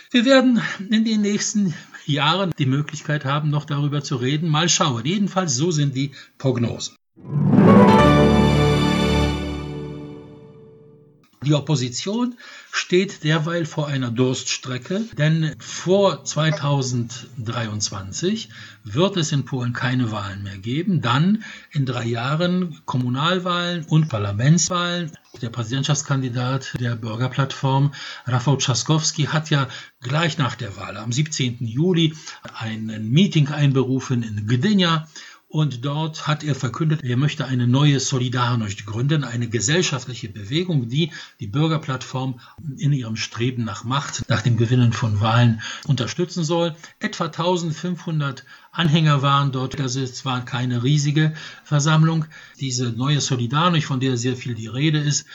Wir 0.10 0.24
werden 0.24 0.62
in 0.90 1.04
den 1.04 1.20
nächsten 1.20 1.74
Jahren 2.06 2.52
die 2.58 2.66
Möglichkeit 2.66 3.26
haben, 3.26 3.50
noch 3.50 3.66
darüber 3.66 4.02
zu 4.02 4.16
reden. 4.16 4.48
Mal 4.48 4.70
schauen. 4.70 5.06
Jedenfalls 5.06 5.56
so 5.56 5.72
sind 5.72 5.98
die 5.98 6.12
Prognosen. 6.38 6.96
Die 11.44 11.56
Opposition 11.56 12.38
steht 12.72 13.24
derweil 13.24 13.66
vor 13.66 13.88
einer 13.88 14.12
Durststrecke, 14.12 15.02
denn 15.18 15.56
vor 15.58 16.24
2023 16.24 18.50
wird 18.84 19.18
es 19.18 19.32
in 19.32 19.44
Polen 19.44 19.74
keine 19.74 20.12
Wahlen 20.12 20.44
mehr 20.44 20.60
geben. 20.60 21.02
Dann 21.02 21.44
in 21.72 21.88
drei 21.88 22.06
Jahren 22.06 22.80
Kommunalwahlen 22.86 23.86
und 23.86 24.08
Parlamentswahlen. 24.08 25.14
Der 25.42 25.50
Präsidentschaftskandidat 25.50 26.80
der 26.80 26.96
Bürgerplattform, 26.96 27.92
Rafał 28.28 28.58
Trzaskowski, 28.58 29.24
hat 29.24 29.50
ja 29.50 29.68
gleich 30.00 30.38
nach 30.38 30.54
der 30.54 30.78
Wahl 30.78 30.96
am 30.96 31.12
17. 31.12 31.66
Juli 31.66 32.14
ein 32.54 33.10
Meeting 33.10 33.48
einberufen 33.48 34.22
in 34.22 34.46
Gdynia 34.46 35.08
und 35.52 35.84
dort 35.84 36.28
hat 36.28 36.46
er 36.46 36.56
verkündet, 36.56 37.04
er 37.04 37.18
möchte 37.18 37.46
eine 37.46 37.68
neue 37.68 38.00
Solidarność 38.00 38.86
gründen, 38.86 39.26
eine 39.26 39.50
gesellschaftliche 39.50 40.30
Bewegung, 40.30 40.88
die 40.88 41.12
die 41.42 41.48
Bürgerplattform 41.48 42.40
in 42.78 42.94
ihrem 42.94 43.18
Streben 43.18 43.66
nach 43.66 43.84
Macht, 43.84 44.24
nach 44.30 44.42
dem 44.42 44.56
Gewinnen 44.56 44.94
von 44.94 45.20
Wahlen 45.20 45.62
unterstützen 45.88 46.46
soll. 46.46 46.76
Etwa 47.00 47.26
1500 47.26 48.46
Anhänger 48.72 49.22
waren 49.22 49.52
dort, 49.52 49.78
das 49.78 49.98
ist 49.98 50.16
zwar 50.16 50.46
keine 50.46 50.84
riesige 50.84 51.34
Versammlung. 51.66 52.26
Diese 52.62 52.92
neue 52.92 53.20
Solidarność, 53.20 53.86
von 53.86 54.00
der 54.00 54.16
sehr 54.16 54.38
viel 54.38 54.56
die 54.56 54.68
Rede 54.68 55.00
ist, 55.00 55.26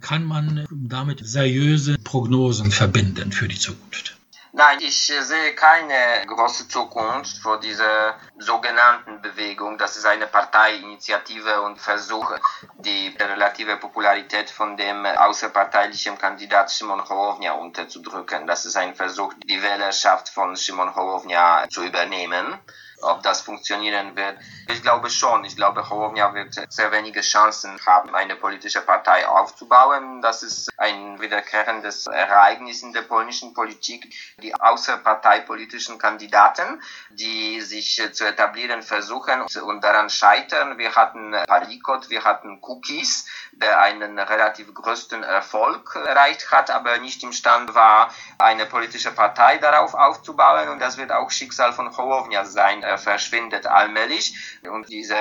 kann 0.00 0.24
man 0.24 0.64
damit 0.70 1.20
seriöse 1.22 1.98
Prognosen 1.98 2.70
verbinden 2.70 3.30
für 3.30 3.48
die 3.48 3.58
Zukunft. 3.58 4.15
Nein, 4.58 4.78
ich 4.80 5.12
sehe 5.20 5.54
keine 5.54 6.24
große 6.26 6.66
Zukunft 6.66 7.36
für 7.42 7.60
diese 7.60 8.14
sogenannten 8.38 9.20
Bewegung. 9.20 9.76
Das 9.76 9.98
ist 9.98 10.06
eine 10.06 10.26
Parteiinitiative 10.26 11.60
und 11.60 11.78
Versuch, 11.78 12.32
die 12.78 13.14
relative 13.20 13.76
Popularität 13.76 14.48
von 14.48 14.78
dem 14.78 15.04
außerparteilichen 15.04 16.16
Kandidat 16.16 16.70
Szymon 16.70 17.06
Hołownia 17.06 17.52
unterzudrücken. 17.52 18.46
Das 18.46 18.64
ist 18.64 18.76
ein 18.76 18.94
Versuch, 18.94 19.34
die 19.44 19.62
Wählerschaft 19.62 20.30
von 20.30 20.56
Szymon 20.56 20.94
Hołownia 20.94 21.68
zu 21.68 21.84
übernehmen. 21.84 22.58
Ob 23.02 23.22
das 23.22 23.42
funktionieren 23.42 24.16
wird, 24.16 24.38
ich 24.68 24.82
glaube 24.82 25.10
schon. 25.10 25.44
Ich 25.44 25.54
glaube, 25.54 25.88
Hołownia 25.88 26.32
wird 26.34 26.54
sehr 26.72 26.90
wenige 26.92 27.20
Chancen 27.20 27.78
haben, 27.84 28.14
eine 28.14 28.36
politische 28.36 28.80
Partei 28.80 29.28
aufzubauen. 29.28 30.22
Das 30.22 30.42
ist 30.42 30.70
ein 30.78 31.20
wiederkehrendes 31.20 32.06
Ereignis 32.06 32.82
in 32.82 32.92
der 32.92 33.02
polnischen 33.02 33.52
Politik. 33.52 34.12
Die 34.42 34.54
außerparteipolitischen 34.54 35.98
Kandidaten, 35.98 36.82
die 37.10 37.60
sich 37.60 38.02
zu 38.12 38.24
etablieren 38.24 38.82
versuchen 38.82 39.42
und 39.42 39.84
daran 39.84 40.08
scheitern. 40.08 40.78
Wir 40.78 40.94
hatten 40.94 41.34
Palikot, 41.46 42.08
wir 42.08 42.24
hatten 42.24 42.58
Cookies, 42.62 43.26
der 43.52 43.80
einen 43.80 44.18
relativ 44.18 44.72
größten 44.72 45.22
Erfolg 45.22 45.96
erreicht 45.96 46.50
hat, 46.50 46.70
aber 46.70 46.98
nicht 46.98 47.22
imstande 47.22 47.74
war, 47.74 48.10
eine 48.38 48.66
politische 48.66 49.12
Partei 49.12 49.58
darauf 49.58 49.94
aufzubauen. 49.94 50.68
Und 50.70 50.80
das 50.80 50.96
wird 50.96 51.12
auch 51.12 51.30
Schicksal 51.30 51.72
von 51.72 51.94
Hołownia 51.94 52.44
sein. 52.44 52.82
Er 52.86 52.98
verschwindet 52.98 53.66
allmählich. 53.66 54.58
Und 54.62 54.88
diese 54.88 55.16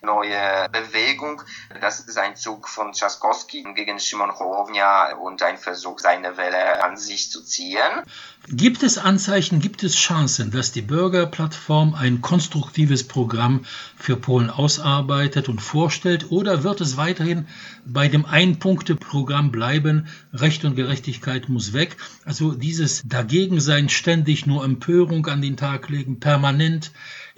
neue 0.00 0.68
Bewegung, 0.70 1.42
das 1.80 2.00
ist 2.00 2.18
ein 2.18 2.34
Zug 2.34 2.66
von 2.66 2.92
Trzaskowski 2.92 3.62
gegen 3.74 3.98
Szymon 3.98 4.32
Hołownia 4.38 5.14
und 5.16 5.42
ein 5.42 5.58
Versuch, 5.58 5.98
seine 5.98 6.38
Wähler 6.38 6.82
an 6.82 6.96
sich 6.96 7.30
zu 7.30 7.42
ziehen. 7.44 8.02
Gibt 8.52 8.82
es 8.82 8.98
Anzeichen, 8.98 9.60
gibt 9.60 9.84
es 9.84 9.94
Chancen, 9.94 10.50
dass 10.50 10.72
die 10.72 10.82
Bürgerplattform 10.82 11.94
ein 11.94 12.20
konstruktives 12.20 13.06
Programm 13.06 13.64
für 13.96 14.16
Polen 14.16 14.50
ausarbeitet 14.50 15.48
und 15.48 15.60
vorstellt 15.60 16.32
oder 16.32 16.64
wird 16.64 16.80
es 16.80 16.96
weiterhin 16.96 17.46
bei 17.86 18.08
dem 18.08 18.26
Ein-Punkte-Programm 18.26 19.52
bleiben, 19.52 20.08
Recht 20.32 20.64
und 20.64 20.74
Gerechtigkeit 20.74 21.48
muss 21.48 21.74
weg? 21.74 21.96
Also 22.24 22.50
dieses 22.50 23.02
Dagegensein, 23.04 23.88
ständig 23.88 24.46
nur 24.46 24.64
Empörung 24.64 25.28
an 25.28 25.42
den 25.42 25.56
Tag 25.56 25.88
legen, 25.88 26.18
permanent 26.18 26.90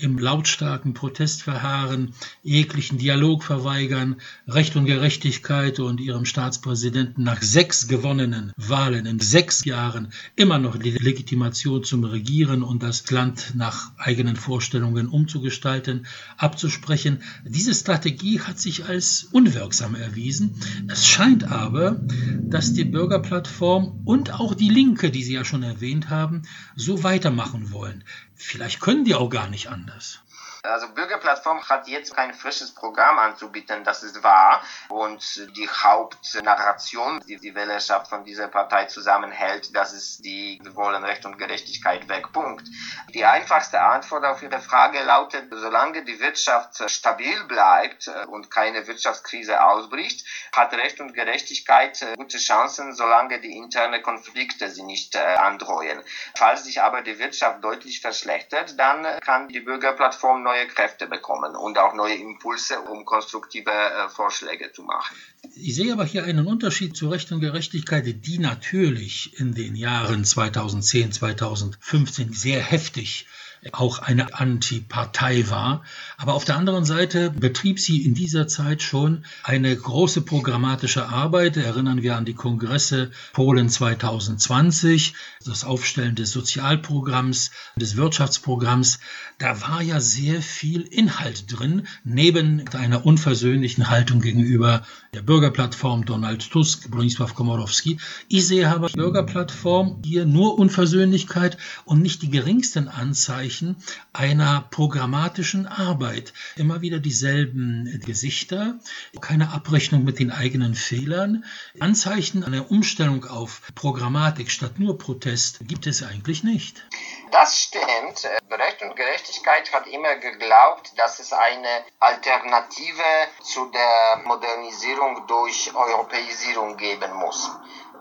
im 0.02 0.18
lautstarken 0.18 0.94
Protest 0.94 1.42
verharren, 1.42 2.12
jeglichen 2.42 2.98
Dialog 2.98 3.44
verweigern, 3.44 4.16
Recht 4.48 4.74
und 4.74 4.86
Gerechtigkeit 4.86 5.78
und 5.78 6.00
ihrem 6.00 6.24
Staatspräsidenten 6.24 7.22
nach 7.22 7.40
sechs 7.40 7.86
gewonnenen 7.86 8.52
Wahlen 8.56 9.06
in 9.06 9.20
sechs 9.20 9.64
Jahren 9.64 10.12
immer 10.34 10.58
noch 10.58 10.76
die 10.76 10.90
Legitimation 10.90 11.84
zum 11.84 12.02
Regieren 12.04 12.62
und 12.64 12.82
das 12.82 13.08
Land 13.10 13.52
nach 13.54 13.92
eigenen 13.96 14.34
Vorstellungen 14.34 15.08
umzugestalten, 15.08 16.06
abzusprechen. 16.36 17.22
Diese 17.44 17.74
Strategie 17.74 18.40
hat 18.40 18.58
sich 18.58 18.84
als 18.86 19.28
unwirksam 19.30 19.94
erwiesen. 19.94 20.56
Es 20.88 21.06
scheint 21.06 21.44
aber, 21.44 22.00
dass 22.42 22.72
die 22.72 22.84
Bürgerplattform 22.84 24.00
und 24.04 24.34
auch 24.34 24.54
die 24.54 24.68
Linke, 24.68 25.10
die 25.10 25.22
Sie 25.22 25.34
ja 25.34 25.44
schon 25.44 25.62
erwähnt 25.62 26.10
haben, 26.10 26.42
so 26.74 27.04
weitermachen 27.04 27.70
wollen. 27.70 28.02
Vielleicht 28.44 28.80
können 28.80 29.04
die 29.04 29.14
auch 29.14 29.30
gar 29.30 29.48
nicht 29.48 29.68
anders. 29.68 30.20
Also 30.64 30.88
Bürgerplattform 30.90 31.68
hat 31.68 31.88
jetzt 31.88 32.14
kein 32.14 32.32
frisches 32.32 32.72
Programm 32.72 33.18
anzubieten, 33.18 33.82
das 33.82 34.04
ist 34.04 34.22
wahr. 34.22 34.62
Und 34.88 35.48
die 35.56 35.68
Hauptnarration, 35.68 37.18
die 37.26 37.36
die 37.38 37.56
Wählerschaft 37.56 38.06
von 38.06 38.22
dieser 38.22 38.46
Partei 38.46 38.84
zusammenhält, 38.84 39.74
das 39.74 39.92
ist 39.92 40.24
die, 40.24 40.60
wir 40.62 40.76
wollen 40.76 41.02
Recht 41.02 41.26
und 41.26 41.36
Gerechtigkeit 41.36 42.08
weg, 42.08 42.32
Punkt. 42.32 42.68
Die 43.12 43.24
einfachste 43.24 43.80
Antwort 43.80 44.24
auf 44.24 44.40
Ihre 44.40 44.60
Frage 44.60 45.02
lautet, 45.02 45.48
solange 45.50 46.04
die 46.04 46.20
Wirtschaft 46.20 46.88
stabil 46.88 47.42
bleibt 47.48 48.08
und 48.28 48.48
keine 48.48 48.86
Wirtschaftskrise 48.86 49.64
ausbricht, 49.64 50.24
hat 50.54 50.72
Recht 50.74 51.00
und 51.00 51.12
Gerechtigkeit 51.12 52.06
gute 52.16 52.38
Chancen, 52.38 52.94
solange 52.94 53.40
die 53.40 53.56
interne 53.56 54.00
Konflikte 54.00 54.70
sie 54.70 54.84
nicht 54.84 55.16
äh, 55.16 55.18
androhen. 55.18 56.04
Falls 56.36 56.62
sich 56.62 56.80
aber 56.80 57.02
die 57.02 57.18
Wirtschaft 57.18 57.64
deutlich 57.64 58.00
verschlechtert, 58.00 58.78
dann 58.78 59.04
kann 59.22 59.48
die 59.48 59.58
Bürgerplattform 59.58 60.51
neue 60.52 60.66
Kräfte 60.66 61.06
bekommen 61.06 61.56
und 61.56 61.78
auch 61.78 61.94
neue 61.94 62.14
Impulse, 62.14 62.80
um 62.80 63.04
konstruktive 63.04 63.70
äh, 63.70 64.08
Vorschläge 64.08 64.72
zu 64.72 64.82
machen. 64.82 65.16
Ich 65.54 65.74
sehe 65.74 65.92
aber 65.92 66.04
hier 66.04 66.24
einen 66.24 66.46
Unterschied 66.46 66.96
zu 66.96 67.08
Recht 67.08 67.32
und 67.32 67.40
Gerechtigkeit, 67.40 68.04
die 68.26 68.38
natürlich 68.38 69.38
in 69.40 69.54
den 69.54 69.76
Jahren 69.76 70.24
2010, 70.24 71.12
2015 71.12 72.32
sehr 72.32 72.60
heftig 72.60 73.26
auch 73.70 74.00
eine 74.00 74.34
Antipartei 74.34 75.48
war. 75.48 75.84
Aber 76.16 76.34
auf 76.34 76.44
der 76.44 76.56
anderen 76.56 76.84
Seite 76.84 77.30
betrieb 77.30 77.78
sie 77.78 78.04
in 78.04 78.12
dieser 78.12 78.48
Zeit 78.48 78.82
schon 78.82 79.24
eine 79.44 79.74
große 79.74 80.22
programmatische 80.22 81.08
Arbeit. 81.08 81.56
Erinnern 81.56 82.02
wir 82.02 82.16
an 82.16 82.24
die 82.24 82.34
Kongresse 82.34 83.12
Polen 83.32 83.68
2020, 83.68 85.14
das 85.44 85.62
Aufstellen 85.64 86.16
des 86.16 86.32
Sozialprogramms, 86.32 87.52
des 87.76 87.96
Wirtschaftsprogramms. 87.96 88.98
Da 89.38 89.60
war 89.62 89.80
ja 89.80 90.00
sehr 90.00 90.42
viel 90.42 90.82
Inhalt 90.82 91.44
drin, 91.48 91.86
neben 92.02 92.68
einer 92.74 93.06
unversöhnlichen 93.06 93.90
Haltung 93.90 94.20
gegenüber 94.20 94.82
der 95.14 95.22
Bürgerplattform 95.22 96.06
Donald 96.06 96.50
Tusk, 96.50 96.88
Bronisław 96.88 97.34
Komorowski. 97.34 97.98
Ich 98.28 98.46
sehe 98.46 98.68
aber 98.68 98.88
Bürgerplattform 98.88 100.00
hier 100.02 100.24
nur 100.24 100.58
Unversöhnlichkeit 100.58 101.58
und 101.84 102.00
nicht 102.00 102.22
die 102.22 102.30
geringsten 102.30 102.88
Anzeichen 102.88 103.22
Anzeichen 103.32 103.76
einer 104.14 104.62
programmatischen 104.70 105.66
Arbeit. 105.66 106.32
Immer 106.56 106.80
wieder 106.80 106.98
dieselben 106.98 108.00
Gesichter, 108.06 108.78
keine 109.20 109.50
Abrechnung 109.50 110.02
mit 110.02 110.18
den 110.18 110.30
eigenen 110.30 110.74
Fehlern. 110.74 111.44
Anzeichen 111.78 112.42
einer 112.42 112.70
Umstellung 112.70 113.26
auf 113.26 113.60
Programmatik 113.74 114.50
statt 114.50 114.80
nur 114.80 114.96
Protest 114.96 115.60
gibt 115.68 115.86
es 115.86 116.02
eigentlich 116.02 116.42
nicht. 116.42 116.84
Das 117.32 117.58
stimmt. 117.58 118.28
Recht 118.50 118.82
und 118.82 118.94
Gerechtigkeit 118.94 119.72
hat 119.72 119.86
immer 119.86 120.16
geglaubt, 120.16 120.92
dass 120.98 121.18
es 121.18 121.32
eine 121.32 121.84
Alternative 121.98 123.02
zu 123.42 123.70
der 123.70 124.20
Modernisierung 124.24 125.26
durch 125.26 125.74
Europäisierung 125.74 126.76
geben 126.76 127.14
muss 127.14 127.50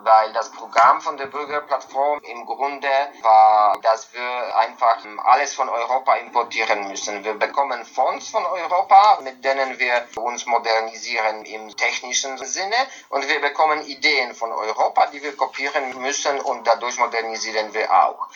weil 0.03 0.33
das 0.33 0.51
Programm 0.51 1.01
von 1.01 1.17
der 1.17 1.27
Bürgerplattform 1.27 2.19
im 2.23 2.45
Grunde 2.45 2.89
war, 3.21 3.79
dass 3.81 4.13
wir 4.13 4.57
einfach 4.57 4.97
alles 5.25 5.53
von 5.53 5.69
Europa 5.69 6.15
importieren 6.15 6.87
müssen. 6.87 7.23
Wir 7.23 7.33
bekommen 7.35 7.85
Fonds 7.85 8.29
von 8.29 8.45
Europa, 8.45 9.19
mit 9.23 9.43
denen 9.43 9.77
wir 9.79 10.07
uns 10.15 10.45
modernisieren 10.45 11.45
im 11.45 11.75
technischen 11.75 12.37
Sinne 12.37 12.75
und 13.09 13.27
wir 13.27 13.39
bekommen 13.41 13.81
Ideen 13.85 14.33
von 14.33 14.51
Europa, 14.51 15.07
die 15.07 15.21
wir 15.21 15.35
kopieren 15.35 15.99
müssen 16.01 16.39
und 16.41 16.65
dadurch 16.65 16.97
modernisieren 16.97 17.73
wir 17.73 17.91
auch. 17.91 18.27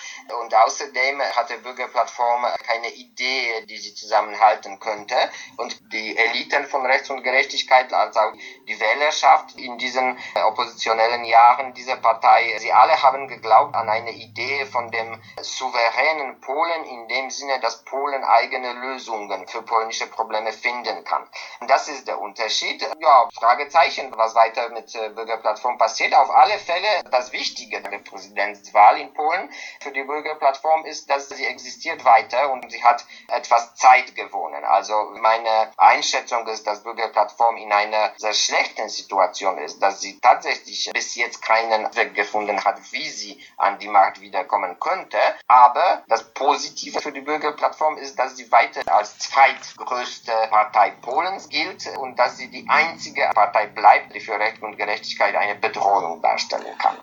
Und 0.42 0.54
außerdem 0.54 1.22
hat 1.22 1.50
die 1.50 1.58
Bürgerplattform 1.58 2.46
keine 2.66 2.90
Idee, 2.90 3.66
die 3.66 3.78
sie 3.78 3.94
zusammenhalten 3.96 4.80
könnte 4.80 5.16
und 5.58 5.78
die 5.94 6.18
Eliten 6.18 6.66
von 6.66 6.86
Rechts 6.86 7.10
und 7.10 7.24
Gerechtigkeit, 7.24 7.92
also 7.94 8.20
die 8.68 8.80
Wählerschaft 8.80 9.56
in 9.56 9.78
diesen 9.78 10.18
oppositionellen 10.36 11.24
Jahren 11.26 11.55
waren 11.58 11.74
dieser 11.74 11.96
Partei, 11.98 12.58
sie 12.60 12.72
alle 12.72 13.02
haben 13.02 13.28
geglaubt 13.28 13.76
an 13.76 13.90
eine 13.90 14.12
Idee 14.12 14.66
von 14.66 14.92
dem 14.92 15.22
souveränen 15.42 16.40
Polen 16.42 16.84
in 16.86 17.08
dem 17.08 17.30
Sinne, 17.30 17.60
dass 17.60 17.84
Polen 17.84 18.24
eigene 18.24 18.74
Lösungen 18.74 19.48
für 19.48 19.62
polnische 19.62 20.08
Probleme 20.08 20.52
finden 20.52 21.04
kann. 21.04 21.28
Und 21.60 21.70
das 21.70 21.88
ist 21.88 22.08
der 22.08 22.20
Unterschied. 22.20 22.82
Ja, 23.00 23.30
Fragezeichen, 23.34 24.12
was 24.16 24.36
weiter 24.36 24.70
mit 24.70 24.94
äh, 24.96 25.10
Bürgerplattform 25.10 25.78
passiert. 25.78 26.14
Auf 26.16 26.30
alle 26.30 26.58
Fälle 26.60 26.88
das 27.12 27.32
Wichtige 27.32 27.82
der 27.82 28.00
Präsidentswahl 28.00 29.00
in 29.00 29.14
Polen 29.14 29.50
für 29.82 29.92
die 29.92 30.04
Bürgerplattform 30.04 30.86
ist, 30.86 31.10
dass 31.10 31.30
sie 31.30 31.46
existiert 31.46 32.04
weiter 32.06 32.52
und 32.52 32.70
sie 32.72 32.84
hat 32.84 33.06
etwas 33.30 33.76
Zeit 33.76 34.16
gewonnen. 34.16 34.64
Also 34.66 35.12
meine 35.22 35.72
Einschätzung 35.78 36.48
ist, 36.48 36.68
dass 36.68 36.84
Bürgerplattform 36.84 37.58
in 37.58 37.72
einer 37.72 38.14
sehr 38.18 38.34
schlechten 38.34 38.90
Situation 38.90 39.58
ist, 39.58 39.80
dass 39.80 40.02
sie 40.02 40.20
tatsächlich 40.20 40.90
bis 40.94 41.16
jetzt 41.16 41.45
keinen 41.46 41.96
Weg 41.96 42.16
gefunden 42.16 42.64
hat, 42.64 42.80
wie 42.92 43.08
sie 43.10 43.40
an 43.58 43.78
die 43.80 43.88
Macht 43.88 44.20
wiederkommen 44.20 44.78
könnte. 44.80 45.18
Aber 45.48 46.04
das 46.08 46.34
Positive 46.34 47.00
für 47.00 47.12
die 47.12 47.22
Bürgerplattform 47.22 47.98
ist, 47.98 48.18
dass 48.18 48.36
sie 48.36 48.52
weiter 48.52 48.82
als 48.94 49.18
zweitgrößte 49.20 50.32
Partei 50.50 50.92
Polens 51.02 51.50
gilt 51.50 51.88
und 51.98 52.18
dass 52.18 52.38
sie 52.38 52.50
die 52.50 52.66
einzige 52.68 53.30
Partei 53.34 53.68
bleibt, 53.68 54.16
die 54.16 54.20
für 54.20 54.34
Recht 54.34 54.62
und 54.62 54.78
Gerechtigkeit 54.78 55.36
eine 55.36 55.56
Bedrohung 55.56 56.22
darstellen 56.22 56.78
kann. 56.80 56.98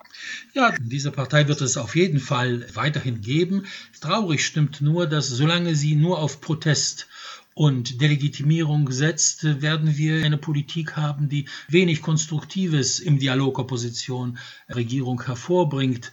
Ja, 0.53 0.73
diese 0.81 1.13
Partei 1.13 1.47
wird 1.49 1.61
es 1.61 1.77
auf 1.77 1.95
jeden 1.95 2.21
Fall 2.21 2.67
weiterhin 2.75 3.21
geben. 3.21 3.67
Traurig 4.01 4.45
stimmt 4.45 4.81
nur, 4.81 5.07
dass 5.07 5.29
solange 5.29 5.75
sie 5.75 5.95
nur 5.95 6.19
auf 6.19 6.41
Protest 6.41 7.07
und 7.55 8.01
Delegitimierung 8.01 8.91
setzt, 8.91 9.63
werden 9.63 9.97
wir 9.97 10.25
eine 10.25 10.39
Politik 10.39 10.97
haben, 10.97 11.29
die 11.29 11.49
wenig 11.69 12.03
Konstruktives 12.03 12.99
im 12.99 13.19
Dialog 13.19 13.59
Opposition 13.59 14.39
Regierung 14.69 15.23
hervorbringt. 15.25 16.13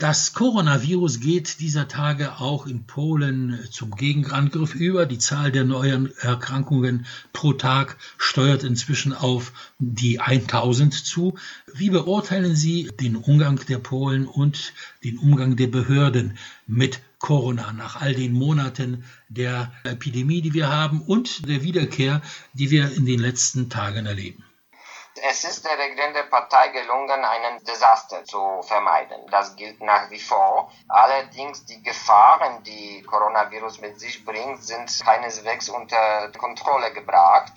Das 0.00 0.32
Coronavirus 0.32 1.20
geht 1.20 1.60
dieser 1.60 1.86
Tage 1.86 2.38
auch 2.40 2.66
in 2.66 2.86
Polen 2.86 3.58
zum 3.70 3.90
Gegenangriff 3.90 4.74
über. 4.74 5.04
Die 5.04 5.18
Zahl 5.18 5.52
der 5.52 5.64
neuen 5.64 6.10
Erkrankungen 6.16 7.04
pro 7.34 7.52
Tag 7.52 7.98
steuert 8.16 8.64
inzwischen 8.64 9.12
auf 9.12 9.52
die 9.78 10.18
1000 10.18 10.94
zu. 10.94 11.34
Wie 11.74 11.90
beurteilen 11.90 12.56
Sie 12.56 12.88
den 12.98 13.14
Umgang 13.14 13.60
der 13.68 13.76
Polen 13.76 14.24
und 14.26 14.72
den 15.04 15.18
Umgang 15.18 15.56
der 15.56 15.66
Behörden 15.66 16.38
mit 16.66 17.00
Corona 17.18 17.74
nach 17.74 18.00
all 18.00 18.14
den 18.14 18.32
Monaten 18.32 19.04
der 19.28 19.70
Epidemie, 19.84 20.40
die 20.40 20.54
wir 20.54 20.70
haben 20.70 21.02
und 21.02 21.46
der 21.46 21.62
Wiederkehr, 21.62 22.22
die 22.54 22.70
wir 22.70 22.90
in 22.90 23.04
den 23.04 23.20
letzten 23.20 23.68
Tagen 23.68 24.06
erleben? 24.06 24.44
Es 25.22 25.44
ist 25.44 25.64
der 25.64 25.78
regierenden 25.78 26.30
Partei 26.30 26.68
gelungen, 26.68 27.24
einen 27.24 27.62
Desaster 27.64 28.24
zu 28.24 28.62
vermeiden. 28.62 29.26
Das 29.30 29.54
gilt 29.54 29.80
nach 29.82 30.08
wie 30.10 30.18
vor. 30.18 30.70
Allerdings 30.88 31.66
die 31.66 31.82
Gefahren, 31.82 32.62
die 32.62 33.02
Coronavirus 33.02 33.80
mit 33.80 34.00
sich 34.00 34.24
bringt, 34.24 34.62
sind 34.62 34.90
keineswegs 35.04 35.68
unter 35.68 36.30
Kontrolle 36.38 36.92
gebracht. 36.92 37.52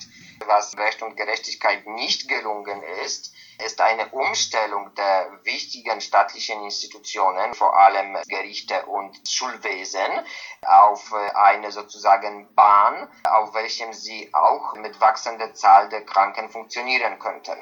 Was 0.46 0.76
Recht 0.76 1.02
und 1.02 1.16
Gerechtigkeit 1.16 1.86
nicht 1.86 2.28
gelungen 2.28 2.82
ist, 3.04 3.32
ist 3.64 3.80
eine 3.80 4.08
Umstellung 4.10 4.94
der 4.94 5.30
wichtigen 5.44 6.00
staatlichen 6.00 6.62
Institutionen, 6.64 7.54
vor 7.54 7.78
allem 7.78 8.18
Gerichte 8.28 8.86
und 8.86 9.16
Schulwesen, 9.28 10.24
auf 10.62 11.12
eine 11.12 11.70
sozusagen 11.70 12.52
Bahn, 12.54 13.08
auf 13.24 13.54
welchem 13.54 13.92
sie 13.92 14.30
auch 14.34 14.74
mit 14.74 15.00
wachsender 15.00 15.54
Zahl 15.54 15.88
der 15.88 16.04
Kranken 16.04 16.50
funktionieren 16.50 17.18
könnten. 17.18 17.56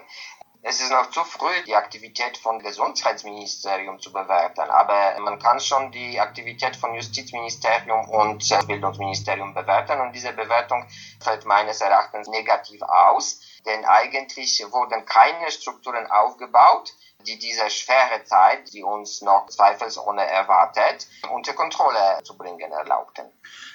Es 0.64 0.80
ist 0.80 0.92
noch 0.92 1.10
zu 1.10 1.24
früh, 1.24 1.64
die 1.66 1.74
Aktivität 1.74 2.36
von 2.36 2.60
Gesundheitsministerium 2.60 3.98
zu 3.98 4.12
bewerten, 4.12 4.70
aber 4.70 5.18
man 5.18 5.40
kann 5.40 5.58
schon 5.58 5.90
die 5.90 6.20
Aktivität 6.20 6.76
von 6.76 6.94
Justizministerium 6.94 8.08
und 8.08 8.48
Bildungsministerium 8.68 9.54
bewerten 9.54 10.00
und 10.00 10.12
diese 10.12 10.32
Bewertung 10.32 10.86
fällt 11.20 11.44
meines 11.46 11.80
Erachtens 11.80 12.28
negativ 12.28 12.80
aus, 12.82 13.40
denn 13.66 13.84
eigentlich 13.84 14.64
wurden 14.70 15.04
keine 15.04 15.50
Strukturen 15.50 16.06
aufgebaut, 16.08 16.92
die 17.26 17.40
diese 17.40 17.68
schwere 17.68 18.22
Zeit, 18.22 18.72
die 18.72 18.84
uns 18.84 19.20
noch 19.20 19.48
zweifelsohne 19.48 20.24
erwartet, 20.24 21.08
unter 21.32 21.54
Kontrolle 21.54 22.20
zu 22.22 22.36
bringen 22.36 22.70
erlaubten. 22.70 23.32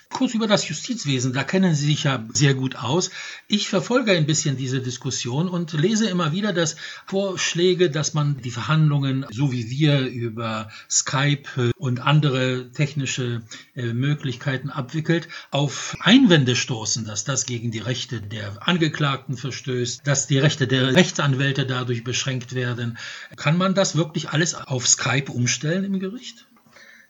Kurz 0.10 0.34
über 0.34 0.48
das 0.48 0.68
Justizwesen, 0.68 1.34
da 1.34 1.44
kennen 1.44 1.76
Sie 1.76 1.86
sich 1.86 2.04
ja 2.04 2.26
sehr 2.34 2.54
gut 2.54 2.76
aus. 2.76 3.12
Ich 3.48 3.68
verfolge 3.68 4.14
ein 4.14 4.26
bisschen 4.26 4.58
diese 4.58 4.82
Diskussion 4.82 5.50
und 5.50 5.74
lese 5.74 6.10
immer 6.10 6.32
wieder, 6.32 6.54
dass 6.54 6.78
Vorschläge, 7.06 7.92
dass 7.92 8.14
man 8.14 8.42
die 8.42 8.52
Verhandlungen, 8.52 9.26
so 9.32 9.52
wie 9.52 9.70
wir 9.70 10.08
über 10.08 10.72
Skype 10.90 11.74
und 11.78 12.00
andere 12.00 12.72
technische 12.72 13.44
äh, 13.76 13.94
Möglichkeiten 13.94 14.70
abwickelt, 14.70 15.28
auf 15.52 15.96
Einwände 16.00 16.56
stoßen, 16.56 17.06
dass 17.06 17.26
das 17.26 17.46
gegen 17.46 17.72
die 17.72 17.80
Rechte 17.80 18.22
der 18.22 18.68
Angeklagten 18.68 19.36
verstößt, 19.38 20.08
dass 20.08 20.26
die 20.26 20.40
Rechte 20.40 20.68
der 20.68 20.96
Rechtsanwälte 20.96 21.66
dadurch 21.66 22.04
beschränkt 22.04 22.56
werden. 22.56 22.98
Kann 23.36 23.58
man 23.58 23.76
das 23.76 23.96
wirklich 23.96 24.30
alles 24.30 24.56
auf 24.56 24.88
Skype 24.88 25.32
umstellen 25.32 25.84
im 25.84 26.00
Gericht? 26.00 26.47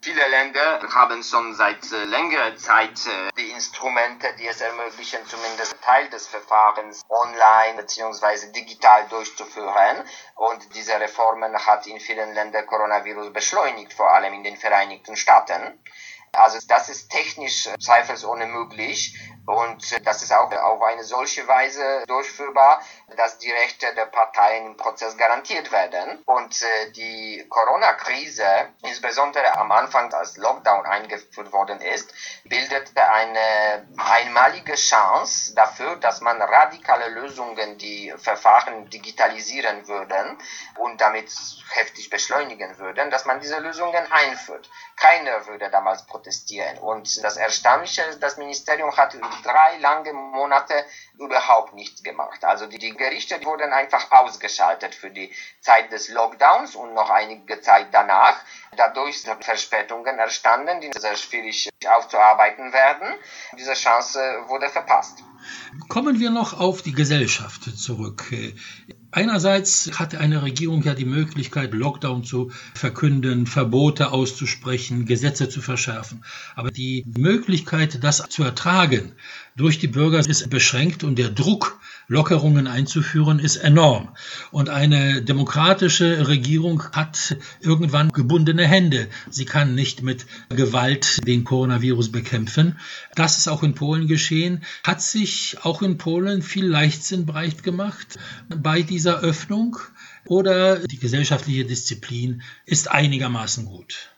Viele 0.01 0.27
Länder 0.27 0.79
haben 0.93 1.23
schon 1.23 1.55
seit 1.55 1.91
äh, 1.91 2.03
längerer 2.05 2.55
Zeit 2.55 3.05
äh, 3.07 3.31
die 3.38 3.49
Instrumente, 3.49 4.27
die 4.39 4.47
es 4.47 4.62
ermöglichen, 4.62 5.25
zumindest 5.27 5.75
Teil 5.81 6.07
des 6.10 6.27
Verfahrens 6.27 7.01
online 7.10 7.81
bzw. 7.81 8.51
digital 8.51 9.07
durchzuführen. 9.10 10.03
Und 10.36 10.75
diese 10.75 10.99
Reformen 10.99 11.53
hat 11.65 11.88
in 11.88 11.99
vielen 11.99 12.33
Ländern 12.36 12.67
Coronavirus 12.67 13.33
beschleunigt, 13.33 13.93
vor 13.93 14.13
allem 14.13 14.33
in 14.33 14.43
den 14.43 14.55
Vereinigten 14.57 15.15
Staaten. 15.17 15.83
Also 16.31 16.60
das 16.67 16.89
ist 16.89 17.10
technisch 17.10 17.67
zweifelsohne 17.79 18.45
möglich 18.45 19.17
und 19.47 20.05
das 20.05 20.23
ist 20.23 20.33
auch 20.33 20.51
auf 20.51 20.81
eine 20.81 21.05
solche 21.05 21.47
Weise 21.47 22.03
durchführbar, 22.05 22.81
dass 23.15 23.38
die 23.38 23.49
Rechte 23.49 23.88
der 23.95 24.07
Parteien 24.07 24.67
im 24.67 24.77
Prozess 24.77 25.15
garantiert 25.15 25.71
werden. 25.71 26.21
Und 26.25 26.62
äh, 26.62 26.91
die 26.91 27.45
Corona-Krise, 27.47 28.45
insbesondere 28.83 29.57
am 29.57 29.71
Anfang, 29.71 30.13
als 30.13 30.36
Lockdown 30.36 30.86
eingeführt 30.86 31.53
worden 31.53 31.79
ist, 31.79 32.13
bildete 32.43 33.10
eine 33.10 33.88
einmalige 33.97 34.75
Chance 34.75 35.55
dafür, 35.55 35.95
dass 35.95 36.19
man 36.19 36.41
radikale 36.41 37.07
Lösungen, 37.07 37.77
die 37.77 38.13
Verfahren 38.17 38.89
digitalisieren 38.89 39.88
würden 39.88 40.38
und 40.75 40.99
damit 40.99 41.31
heftig 41.69 42.10
beschleunigen 42.10 42.77
würden, 42.79 43.10
dass 43.12 43.23
man 43.23 43.39
diese 43.39 43.60
Lösungen 43.60 44.12
einführt. 44.12 44.69
Keiner 44.97 45.47
würde 45.47 45.69
damals 45.69 46.05
protestieren. 46.05 46.77
Und 46.79 47.23
das 47.23 47.38
Erstaunliche 47.38 48.01
ist, 48.03 48.21
das 48.21 48.36
Ministerium 48.36 48.95
hat 48.97 49.13
drei 49.41 49.78
lange 49.80 50.13
Monate 50.13 50.73
überhaupt 51.17 51.73
nichts 51.73 52.04
gemacht. 52.04 52.43
Also 52.43 52.67
die, 52.67 52.78
die 52.78 52.91
Gerichte 52.91 53.43
wurden 53.43 53.73
einfach 53.73 54.12
ausgeschaltet 54.12 54.95
für 54.95 55.10
die 55.10 55.32
Zeit 55.62 55.91
des 55.91 56.10
Lockdowns 56.10 56.76
und 56.76 56.93
noch 56.93 57.10
einige 57.10 57.62
Zeit 57.62 57.88
danach. 57.91 58.36
Dadurch 58.76 59.21
sind 59.21 59.43
Verspätungen 59.43 60.19
entstanden, 60.19 60.82
die 60.82 60.91
sehr 60.97 61.15
schwierig 61.15 61.69
aufzuarbeiten 61.88 62.73
werden. 62.73 63.08
Diese 63.58 63.73
Chance 63.73 64.19
wurde 64.47 64.69
verpasst. 64.69 65.23
Kommen 65.88 66.19
wir 66.19 66.30
noch 66.30 66.60
auf 66.60 66.82
die 66.82 66.91
Gesellschaft 66.91 67.63
zurück. 67.78 68.32
Einerseits 69.12 69.98
hat 69.98 70.15
eine 70.15 70.43
Regierung 70.43 70.84
ja 70.84 70.93
die 70.93 71.06
Möglichkeit, 71.06 71.74
Lockdown 71.74 72.24
zu 72.24 72.52
verkünden, 72.74 73.48
Verbote 73.48 74.12
auszusprechen, 74.12 75.06
Gesetze 75.06 75.48
zu 75.48 75.62
verschärfen. 75.62 76.26
Aber 76.56 76.72
die 76.72 77.06
Möglichkeit, 77.17 78.04
das 78.04 78.17
zu 78.30 78.43
ertragen 78.43 79.13
durch 79.56 79.80
die 79.80 79.88
Bürger 79.88 80.20
ist 80.20 80.50
beschränkt 80.50 81.04
und 81.04 81.17
der 81.17 81.30
Druck 81.30 81.80
Lockerungen 82.10 82.67
einzuführen, 82.67 83.39
ist 83.39 83.58
enorm. 83.58 84.10
Und 84.52 84.70
eine 84.70 85.22
demokratische 85.22 86.28
Regierung 86.28 86.84
hat 86.93 87.36
irgendwann 87.60 88.13
gebundene 88.13 88.65
Hände. 88.65 89.10
Sie 89.30 89.43
kann 89.43 89.76
nicht 89.76 90.04
mit 90.04 90.26
Gewalt 90.50 91.20
den 91.28 91.43
Coronavirus 91.43 92.12
bekämpfen. 92.12 92.80
Das 93.15 93.38
ist 93.38 93.50
auch 93.50 93.62
in 93.62 93.76
Polen 93.76 94.08
geschehen. 94.08 94.63
Hat 94.84 95.02
sich 95.02 95.58
auch 95.63 95.82
in 95.82 95.98
Polen 95.98 96.41
viel 96.41 96.65
Leichtsinn 96.65 97.26
breit 97.26 97.63
gemacht 97.63 98.17
bei 98.48 98.82
dieser 98.82 99.20
Öffnung? 99.20 99.78
Oder 100.26 100.80
die 100.88 101.00
gesellschaftliche 101.00 101.65
Disziplin 101.65 102.41
ist 102.65 102.89
einigermaßen 102.91 103.65
gut? 103.65 104.12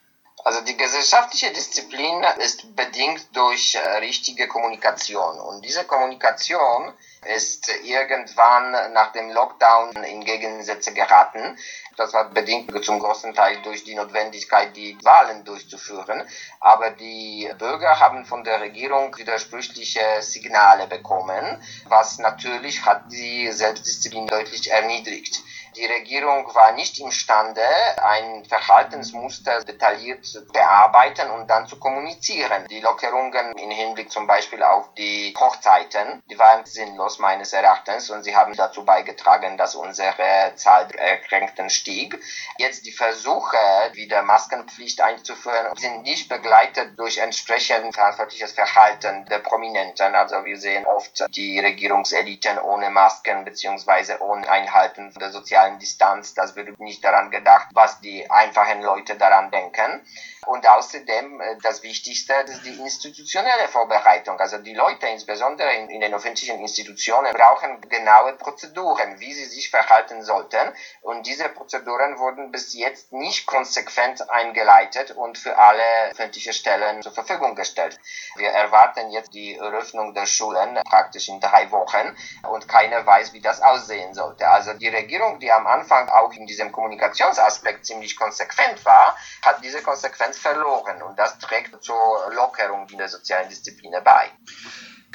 Also 0.49 0.61
die 0.61 0.77
gesellschaftliche 0.77 1.53
Disziplin 1.53 2.25
ist 2.39 2.75
bedingt 2.75 3.27
durch 3.33 3.75
äh, 3.75 3.97
richtige 3.97 4.47
Kommunikation. 4.47 5.39
Und 5.39 5.63
diese 5.63 5.83
Kommunikation 5.83 6.91
ist 7.35 7.69
irgendwann 7.83 8.71
nach 8.93 9.11
dem 9.11 9.29
Lockdown 9.29 9.91
in 10.05 10.25
Gegensätze 10.25 10.91
geraten. 10.91 11.55
Das 11.97 12.13
war 12.13 12.31
bedingt 12.31 12.71
zum 12.83 12.97
großen 12.97 13.35
Teil 13.35 13.61
durch 13.61 13.83
die 13.83 13.93
Notwendigkeit, 13.93 14.75
die 14.75 14.97
Wahlen 15.03 15.45
durchzuführen. 15.45 16.27
Aber 16.59 16.89
die 16.89 17.47
Bürger 17.59 17.99
haben 17.99 18.25
von 18.25 18.43
der 18.43 18.59
Regierung 18.59 19.15
widersprüchliche 19.17 20.01
Signale 20.21 20.87
bekommen, 20.87 21.61
was 21.89 22.17
natürlich 22.17 22.83
hat 22.85 23.03
die 23.11 23.51
Selbstdisziplin 23.51 24.25
deutlich 24.25 24.71
erniedrigt. 24.71 25.43
Die 25.75 25.85
Regierung 25.85 26.53
war 26.55 26.71
nicht 26.71 26.99
imstande, 26.99 27.61
ein 28.01 28.43
Verhaltensmuster 28.45 29.63
detailliert 29.63 30.25
zu 30.25 30.45
bearbeiten 30.47 31.29
und 31.29 31.47
dann 31.47 31.67
zu 31.67 31.77
kommunizieren. 31.77 32.65
Die 32.69 32.79
Lockerungen 32.79 33.55
im 33.57 33.69
Hinblick 33.69 34.11
zum 34.11 34.25
Beispiel 34.25 34.63
auf 34.63 34.93
die 34.95 35.33
Hochzeiten, 35.39 36.23
die 36.29 36.39
waren 36.39 36.65
sinnlos 36.65 37.19
meines 37.19 37.53
Erachtens 37.53 38.09
und 38.09 38.23
sie 38.23 38.35
haben 38.35 38.55
dazu 38.55 38.83
beigetragen, 38.83 39.57
dass 39.57 39.75
unsere 39.75 40.53
Zahl 40.55 40.87
der 40.87 40.99
Erkrankten 40.99 41.69
stieg. 41.69 42.19
Jetzt 42.57 42.85
die 42.85 42.91
Versuche, 42.91 43.57
wieder 43.93 44.23
Maskenpflicht 44.23 45.01
einzuführen, 45.01 45.75
sind 45.77 46.01
nicht 46.01 46.29
begleitet 46.29 46.97
durch 46.97 47.19
entsprechend 47.19 47.93
verantwortliches 47.93 48.53
Verhalten 48.53 49.25
der 49.25 49.39
Prominenten. 49.39 50.15
Also 50.15 50.43
wir 50.45 50.57
sehen 50.57 50.85
oft 50.87 51.25
die 51.35 51.59
Regierungseliten 51.59 52.57
ohne 52.57 52.89
Masken 52.89 53.45
beziehungsweise 53.45 54.19
ohne 54.21 54.49
Einhalten 54.49 55.13
der 55.19 55.31
sozialen 55.31 55.58
sozialen 55.59 55.79
Distanz. 55.79 56.33
Das 56.33 56.55
wird 56.55 56.79
nicht 56.79 57.03
daran 57.03 57.31
gedacht, 57.31 57.67
was 57.73 57.99
die 58.01 58.29
einfachen 58.29 58.81
Leute 58.81 59.15
daran 59.15 59.51
denken. 59.51 60.01
Und 60.49 60.67
außerdem 60.67 61.39
äh, 61.41 61.57
das 61.61 61.83
Wichtigste 61.83 62.33
ist 62.47 62.65
die 62.65 62.79
institutionelle 62.79 63.67
Vorbereitung. 63.67 64.39
Also 64.39 64.57
die 64.57 64.73
Leute, 64.73 65.05
insbesondere 65.05 65.71
in, 65.75 65.91
in, 65.91 66.01
den 66.01 66.11
öffentlichen 66.11 66.59
Institutionen, 66.59 67.31
brauchen 67.33 67.79
genaue 67.87 68.33
Prozeduren, 68.33 69.19
wie 69.19 69.31
sie 69.31 69.45
sich 69.45 69.69
verhalten 69.69 70.23
sollten. 70.23 70.73
Und 71.01 71.27
diese 71.27 71.49
Prozeduren 71.49 72.17
wurden 72.17 72.51
bis 72.51 72.73
jetzt 72.73 73.13
nicht 73.13 73.45
konsequent 73.45 74.27
eingeleitet 74.31 75.11
und 75.11 75.37
für 75.37 75.55
alle 75.55 75.83
öffentlichen 76.09 76.53
Stellen 76.53 77.03
zur 77.03 77.11
Verfügung 77.11 77.53
gestellt. 77.53 77.99
Wir 78.35 78.49
erwarten 78.49 79.11
jetzt 79.11 79.35
die 79.35 79.55
Eröffnung 79.55 80.15
der 80.15 80.25
Schulen 80.25 80.79
praktisch 80.83 81.29
in 81.29 81.39
drei 81.39 81.69
Wochen 81.69 82.17
und 82.49 82.67
keiner 82.67 83.05
weiß, 83.05 83.33
wie 83.33 83.41
das 83.41 83.61
aussehen 83.61 84.15
sollte. 84.15 84.47
Also 84.49 84.73
die 84.73 84.87
Regierung, 84.87 85.39
die 85.39 85.51
am 85.51 85.67
Anfang 85.67 86.09
auch 86.09 86.33
in 86.33 86.47
diesem 86.47 86.71
Kommunikationsaspekt 86.71 87.85
ziemlich 87.85 88.15
konsequent 88.17 88.83
war, 88.83 89.15
hat 89.43 89.63
diese 89.63 89.83
Konsequenz 89.83 90.38
verloren 90.39 91.01
und 91.03 91.17
das 91.17 91.37
trägt 91.39 91.83
zur 91.83 92.31
Lockerung 92.33 92.87
in 92.89 92.97
der 92.97 93.09
sozialen 93.09 93.49
Disziplin 93.49 93.93
bei. 94.03 94.31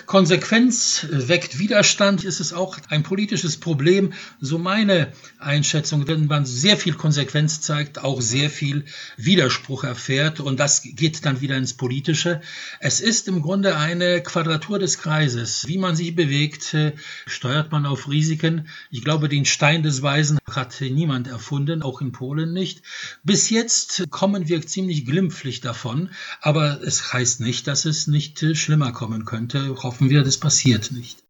Konsequenz 0.07 1.07
weckt 1.09 1.59
Widerstand, 1.59 2.25
ist 2.25 2.41
es 2.41 2.53
auch 2.53 2.79
ein 2.89 3.05
politisches 3.05 3.57
Problem, 3.57 4.13
so 4.41 4.59
meine 4.59 5.13
Einschätzung, 5.39 6.09
wenn 6.09 6.27
man 6.27 6.45
sehr 6.45 6.77
viel 6.77 6.95
Konsequenz 6.95 7.61
zeigt, 7.61 7.99
auch 8.03 8.21
sehr 8.21 8.51
viel 8.51 8.85
Widerspruch 9.17 9.85
erfährt 9.85 10.41
und 10.41 10.59
das 10.59 10.83
geht 10.83 11.25
dann 11.25 11.41
wieder 11.41 11.57
ins 11.57 11.75
Politische. 11.75 12.41
Es 12.81 13.01
ist 13.01 13.29
im 13.29 13.41
Grunde 13.41 13.77
eine 13.77 14.21
Quadratur 14.21 14.81
des 14.81 14.99
Kreises. 14.99 15.65
Wie 15.69 15.79
man 15.79 15.95
sich 15.95 16.15
bewegt, 16.15 16.77
steuert 17.27 17.71
man 17.71 17.87
auf 17.87 18.09
Risiken. 18.09 18.69
Ich 18.91 19.05
glaube, 19.05 19.29
den 19.29 19.45
Stein 19.45 19.85
des 19.85 20.03
Weisen 20.03 20.39
hat 20.51 20.81
niemand 20.81 21.29
erfunden, 21.29 21.83
auch 21.83 22.01
in 22.01 22.11
Polen 22.11 22.53
nicht. 22.53 22.83
Bis 23.23 23.49
jetzt 23.49 24.11
kommen 24.11 24.49
wir 24.49 24.67
ziemlich 24.67 25.07
glimpflich 25.07 25.61
davon, 25.61 26.11
aber 26.41 26.83
es 26.83 27.13
heißt 27.13 27.41
nicht, 27.41 27.69
dass 27.69 27.85
es 27.85 28.09
nicht 28.09 28.45
schlimmer 28.57 28.93
kommen 28.93 29.25
könnte 29.25 29.84
hoffen 29.85 30.11
wir, 30.11 30.25
das 30.25 30.39
passiert 30.39 30.91
nicht. 30.91 31.23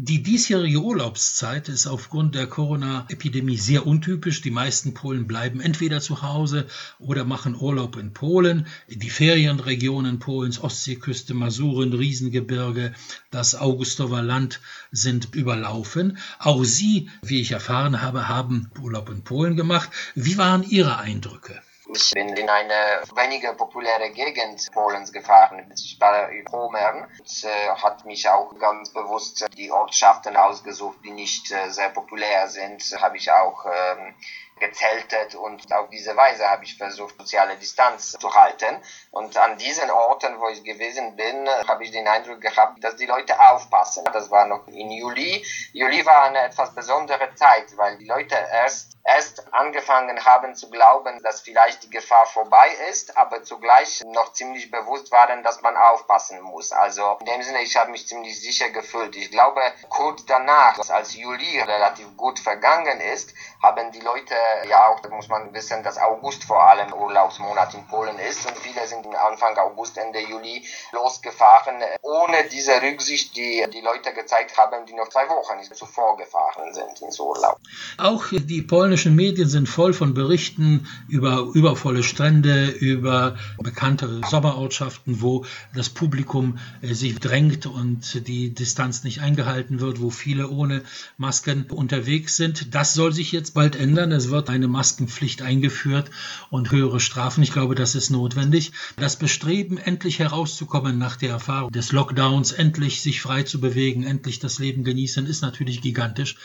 Die 0.00 0.22
diesjährige 0.22 0.80
Urlaubszeit 0.80 1.68
ist 1.68 1.86
aufgrund 1.86 2.34
der 2.34 2.46
Corona-Epidemie 2.46 3.56
sehr 3.56 3.86
untypisch. 3.86 4.40
Die 4.42 4.50
meisten 4.50 4.94
Polen 4.94 5.26
bleiben 5.26 5.60
entweder 5.60 6.00
zu 6.00 6.22
Hause 6.22 6.66
oder 6.98 7.24
machen 7.24 7.56
Urlaub 7.60 7.96
in 7.96 8.12
Polen. 8.12 8.66
Die 8.88 9.10
Ferienregionen 9.10 10.18
Polens, 10.18 10.60
Ostseeküste, 10.60 11.34
Masuren, 11.34 11.92
Riesengebirge, 11.92 12.94
das 13.30 13.54
Augustower 13.54 14.22
Land 14.22 14.60
sind 14.92 15.34
überlaufen. 15.34 16.18
Auch 16.38 16.64
Sie, 16.64 17.10
wie 17.22 17.40
ich 17.40 17.50
erfahren 17.50 18.00
habe, 18.00 18.28
haben 18.28 18.70
Urlaub 18.80 19.10
in 19.10 19.24
Polen 19.24 19.56
gemacht. 19.56 19.90
Wie 20.14 20.38
waren 20.38 20.62
Ihre 20.62 20.98
Eindrücke? 20.98 21.60
Ich 21.90 22.10
bin 22.10 22.36
in 22.36 22.50
eine 22.50 23.00
weniger 23.14 23.54
populäre 23.54 24.10
Gegend 24.10 24.70
Polens 24.72 25.10
gefahren. 25.10 25.72
Ich 25.74 25.96
war 25.98 26.28
in 26.28 26.46
Homern 26.52 27.08
und 27.18 27.44
äh, 27.44 27.68
hat 27.82 28.04
mich 28.04 28.28
auch 28.28 28.58
ganz 28.58 28.92
bewusst 28.92 29.46
die 29.56 29.70
Ortschaften 29.70 30.36
ausgesucht, 30.36 30.98
die 31.02 31.12
nicht 31.12 31.50
äh, 31.50 31.70
sehr 31.70 31.88
populär 31.88 32.46
sind. 32.48 32.82
Habe 33.00 33.16
ich 33.16 33.32
auch 33.32 33.64
ähm, 33.64 34.14
gezeltet 34.58 35.34
und 35.34 35.72
auf 35.72 35.88
diese 35.90 36.16
Weise 36.16 36.48
habe 36.48 36.64
ich 36.64 36.76
versucht, 36.76 37.16
soziale 37.18 37.56
Distanz 37.56 38.12
zu 38.12 38.34
halten. 38.34 38.82
Und 39.10 39.36
an 39.36 39.58
diesen 39.58 39.90
Orten, 39.90 40.38
wo 40.40 40.48
ich 40.48 40.62
gewesen 40.64 41.16
bin, 41.16 41.48
habe 41.66 41.84
ich 41.84 41.90
den 41.90 42.06
Eindruck 42.06 42.40
gehabt, 42.40 42.82
dass 42.82 42.96
die 42.96 43.06
Leute 43.06 43.38
aufpassen. 43.40 44.04
Das 44.12 44.30
war 44.30 44.46
noch 44.46 44.66
in 44.68 44.90
Juli. 44.90 45.44
Juli 45.72 46.04
war 46.04 46.24
eine 46.24 46.42
etwas 46.42 46.74
besondere 46.74 47.34
Zeit, 47.34 47.76
weil 47.76 47.98
die 47.98 48.06
Leute 48.06 48.34
erst 48.34 48.98
erst 49.08 49.52
angefangen 49.54 50.24
haben 50.24 50.54
zu 50.54 50.68
glauben, 50.70 51.22
dass 51.22 51.40
vielleicht 51.40 51.82
die 51.82 51.90
Gefahr 51.90 52.26
vorbei 52.26 52.68
ist, 52.90 53.16
aber 53.16 53.42
zugleich 53.42 54.02
noch 54.06 54.32
ziemlich 54.32 54.70
bewusst 54.70 55.10
waren, 55.10 55.42
dass 55.42 55.62
man 55.62 55.76
aufpassen 55.76 56.40
muss. 56.42 56.72
Also 56.72 57.16
in 57.20 57.26
dem 57.26 57.42
Sinne, 57.42 57.62
ich 57.62 57.76
habe 57.76 57.90
mich 57.90 58.06
ziemlich 58.06 58.40
sicher 58.40 58.68
gefühlt. 58.70 59.16
Ich 59.16 59.30
glaube, 59.30 59.60
kurz 59.88 60.26
danach, 60.26 60.78
als 60.90 61.14
Juli 61.14 61.60
relativ 61.60 62.16
gut 62.16 62.38
vergangen 62.38 63.00
ist, 63.00 63.32
haben 63.62 63.90
die 63.92 64.00
Leute 64.00 64.34
ja 64.68 64.88
auch, 64.88 65.00
da 65.00 65.08
muss 65.08 65.28
man 65.28 65.52
wissen, 65.54 65.82
dass 65.82 65.98
August 65.98 66.44
vor 66.44 66.62
allem 66.62 66.92
Urlaubsmonat 66.92 67.74
in 67.74 67.86
Polen 67.86 68.18
ist 68.18 68.46
und 68.46 68.56
viele 68.58 68.86
sind 68.86 69.06
Anfang 69.06 69.56
August, 69.56 69.96
Ende 69.98 70.20
Juli 70.20 70.64
losgefahren, 70.92 71.76
ohne 72.02 72.44
diese 72.50 72.80
Rücksicht, 72.82 73.36
die 73.36 73.64
die 73.72 73.80
Leute 73.80 74.12
gezeigt 74.12 74.56
haben, 74.56 74.86
die 74.86 74.94
noch 74.94 75.08
zwei 75.08 75.28
Wochen 75.28 75.62
zuvor 75.74 76.16
gefahren 76.16 76.72
sind 76.72 77.00
ins 77.00 77.18
Urlaub. 77.18 77.58
Auch 77.98 78.26
die 78.30 78.62
polnische 78.62 79.08
polnischen 79.08 79.16
Medien 79.16 79.48
sind 79.48 79.68
voll 79.68 79.92
von 79.92 80.14
Berichten 80.14 80.86
über 81.08 81.50
übervolle 81.54 82.02
Strände, 82.02 82.68
über 82.68 83.36
bekannte 83.62 84.20
Sommerortschaften, 84.28 85.20
wo 85.20 85.44
das 85.74 85.88
Publikum 85.88 86.58
äh, 86.82 86.94
sich 86.94 87.18
drängt 87.18 87.66
und 87.66 88.26
die 88.26 88.54
Distanz 88.54 89.04
nicht 89.04 89.20
eingehalten 89.20 89.80
wird, 89.80 90.00
wo 90.00 90.10
viele 90.10 90.48
ohne 90.48 90.82
Masken 91.16 91.66
unterwegs 91.70 92.36
sind. 92.36 92.74
Das 92.74 92.94
soll 92.94 93.12
sich 93.12 93.30
jetzt 93.32 93.54
bald 93.54 93.76
ändern. 93.76 94.12
Es 94.12 94.30
wird 94.30 94.37
eine 94.46 94.68
Maskenpflicht 94.68 95.42
eingeführt 95.42 96.10
und 96.50 96.70
höhere 96.70 97.00
Strafen. 97.00 97.42
Ich 97.42 97.52
glaube, 97.52 97.74
das 97.74 97.94
ist 97.94 98.10
notwendig. 98.10 98.72
Das 98.96 99.16
Bestreben, 99.16 99.78
endlich 99.78 100.18
herauszukommen 100.20 100.98
nach 100.98 101.16
der 101.16 101.30
Erfahrung 101.30 101.72
des 101.72 101.92
Lockdowns, 101.92 102.52
endlich 102.52 103.02
sich 103.02 103.20
frei 103.20 103.42
zu 103.42 103.60
bewegen, 103.60 104.04
endlich 104.04 104.38
das 104.38 104.58
Leben 104.58 104.84
genießen, 104.84 105.26
ist 105.26 105.42
natürlich 105.42 105.80
gigantisch. 105.82 106.36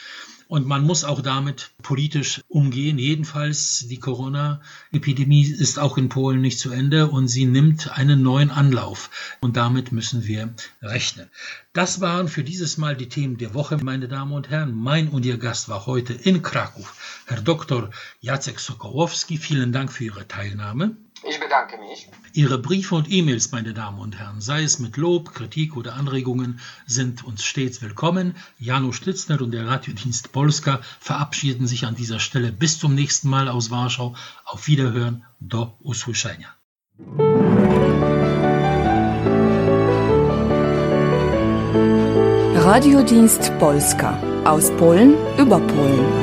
Und 0.47 0.67
man 0.67 0.83
muss 0.83 1.03
auch 1.03 1.21
damit 1.21 1.71
politisch 1.81 2.41
umgehen. 2.47 2.97
Jedenfalls, 2.97 3.85
die 3.89 3.99
Corona-Epidemie 3.99 5.45
ist 5.45 5.79
auch 5.79 5.97
in 5.97 6.09
Polen 6.09 6.41
nicht 6.41 6.59
zu 6.59 6.71
Ende 6.71 7.07
und 7.07 7.27
sie 7.27 7.45
nimmt 7.45 7.97
einen 7.97 8.21
neuen 8.21 8.51
Anlauf. 8.51 9.09
Und 9.39 9.57
damit 9.57 9.91
müssen 9.91 10.25
wir 10.25 10.53
rechnen. 10.81 11.29
Das 11.73 12.01
waren 12.01 12.27
für 12.27 12.43
dieses 12.43 12.77
Mal 12.77 12.95
die 12.95 13.09
Themen 13.09 13.37
der 13.37 13.53
Woche, 13.53 13.77
meine 13.83 14.07
Damen 14.07 14.33
und 14.33 14.49
Herren. 14.49 14.73
Mein 14.75 15.09
und 15.09 15.25
Ihr 15.25 15.37
Gast 15.37 15.69
war 15.69 15.85
heute 15.85 16.13
in 16.13 16.41
Krakow, 16.41 16.93
Herr 17.25 17.41
Dr. 17.41 17.89
Jacek 18.21 18.59
Sokołowski. 18.59 19.37
Vielen 19.37 19.71
Dank 19.71 19.91
für 19.91 20.05
Ihre 20.05 20.27
Teilnahme. 20.27 20.95
Bedanke 21.53 21.77
mich. 21.77 22.09
Ihre 22.33 22.57
Briefe 22.57 22.95
und 22.95 23.11
E-Mails, 23.11 23.51
meine 23.51 23.75
Damen 23.75 23.99
und 23.99 24.17
Herren, 24.17 24.41
sei 24.41 24.63
es 24.63 24.79
mit 24.79 24.97
Lob, 24.97 25.35
Kritik 25.35 25.77
oder 25.77 25.93
Anregungen, 25.93 26.59
sind 26.87 27.23
uns 27.23 27.43
stets 27.43 27.79
willkommen. 27.83 28.35
Janusz 28.57 28.95
Schlitzner 28.95 29.39
und 29.39 29.51
der 29.51 29.67
Radiodienst 29.67 30.31
Polska 30.31 30.79
verabschieden 30.99 31.67
sich 31.67 31.85
an 31.85 31.93
dieser 31.93 32.19
Stelle 32.19 32.51
bis 32.51 32.79
zum 32.79 32.95
nächsten 32.95 33.29
Mal 33.29 33.49
aus 33.49 33.69
Warschau. 33.69 34.15
Auf 34.45 34.65
Wiederhören, 34.65 35.25
do 35.39 35.77
usłyszenia. 35.83 36.47
Radiodienst 42.55 43.51
Polska 43.59 44.17
aus 44.43 44.71
Polen 44.71 45.13
über 45.37 45.59
Polen. 45.59 46.22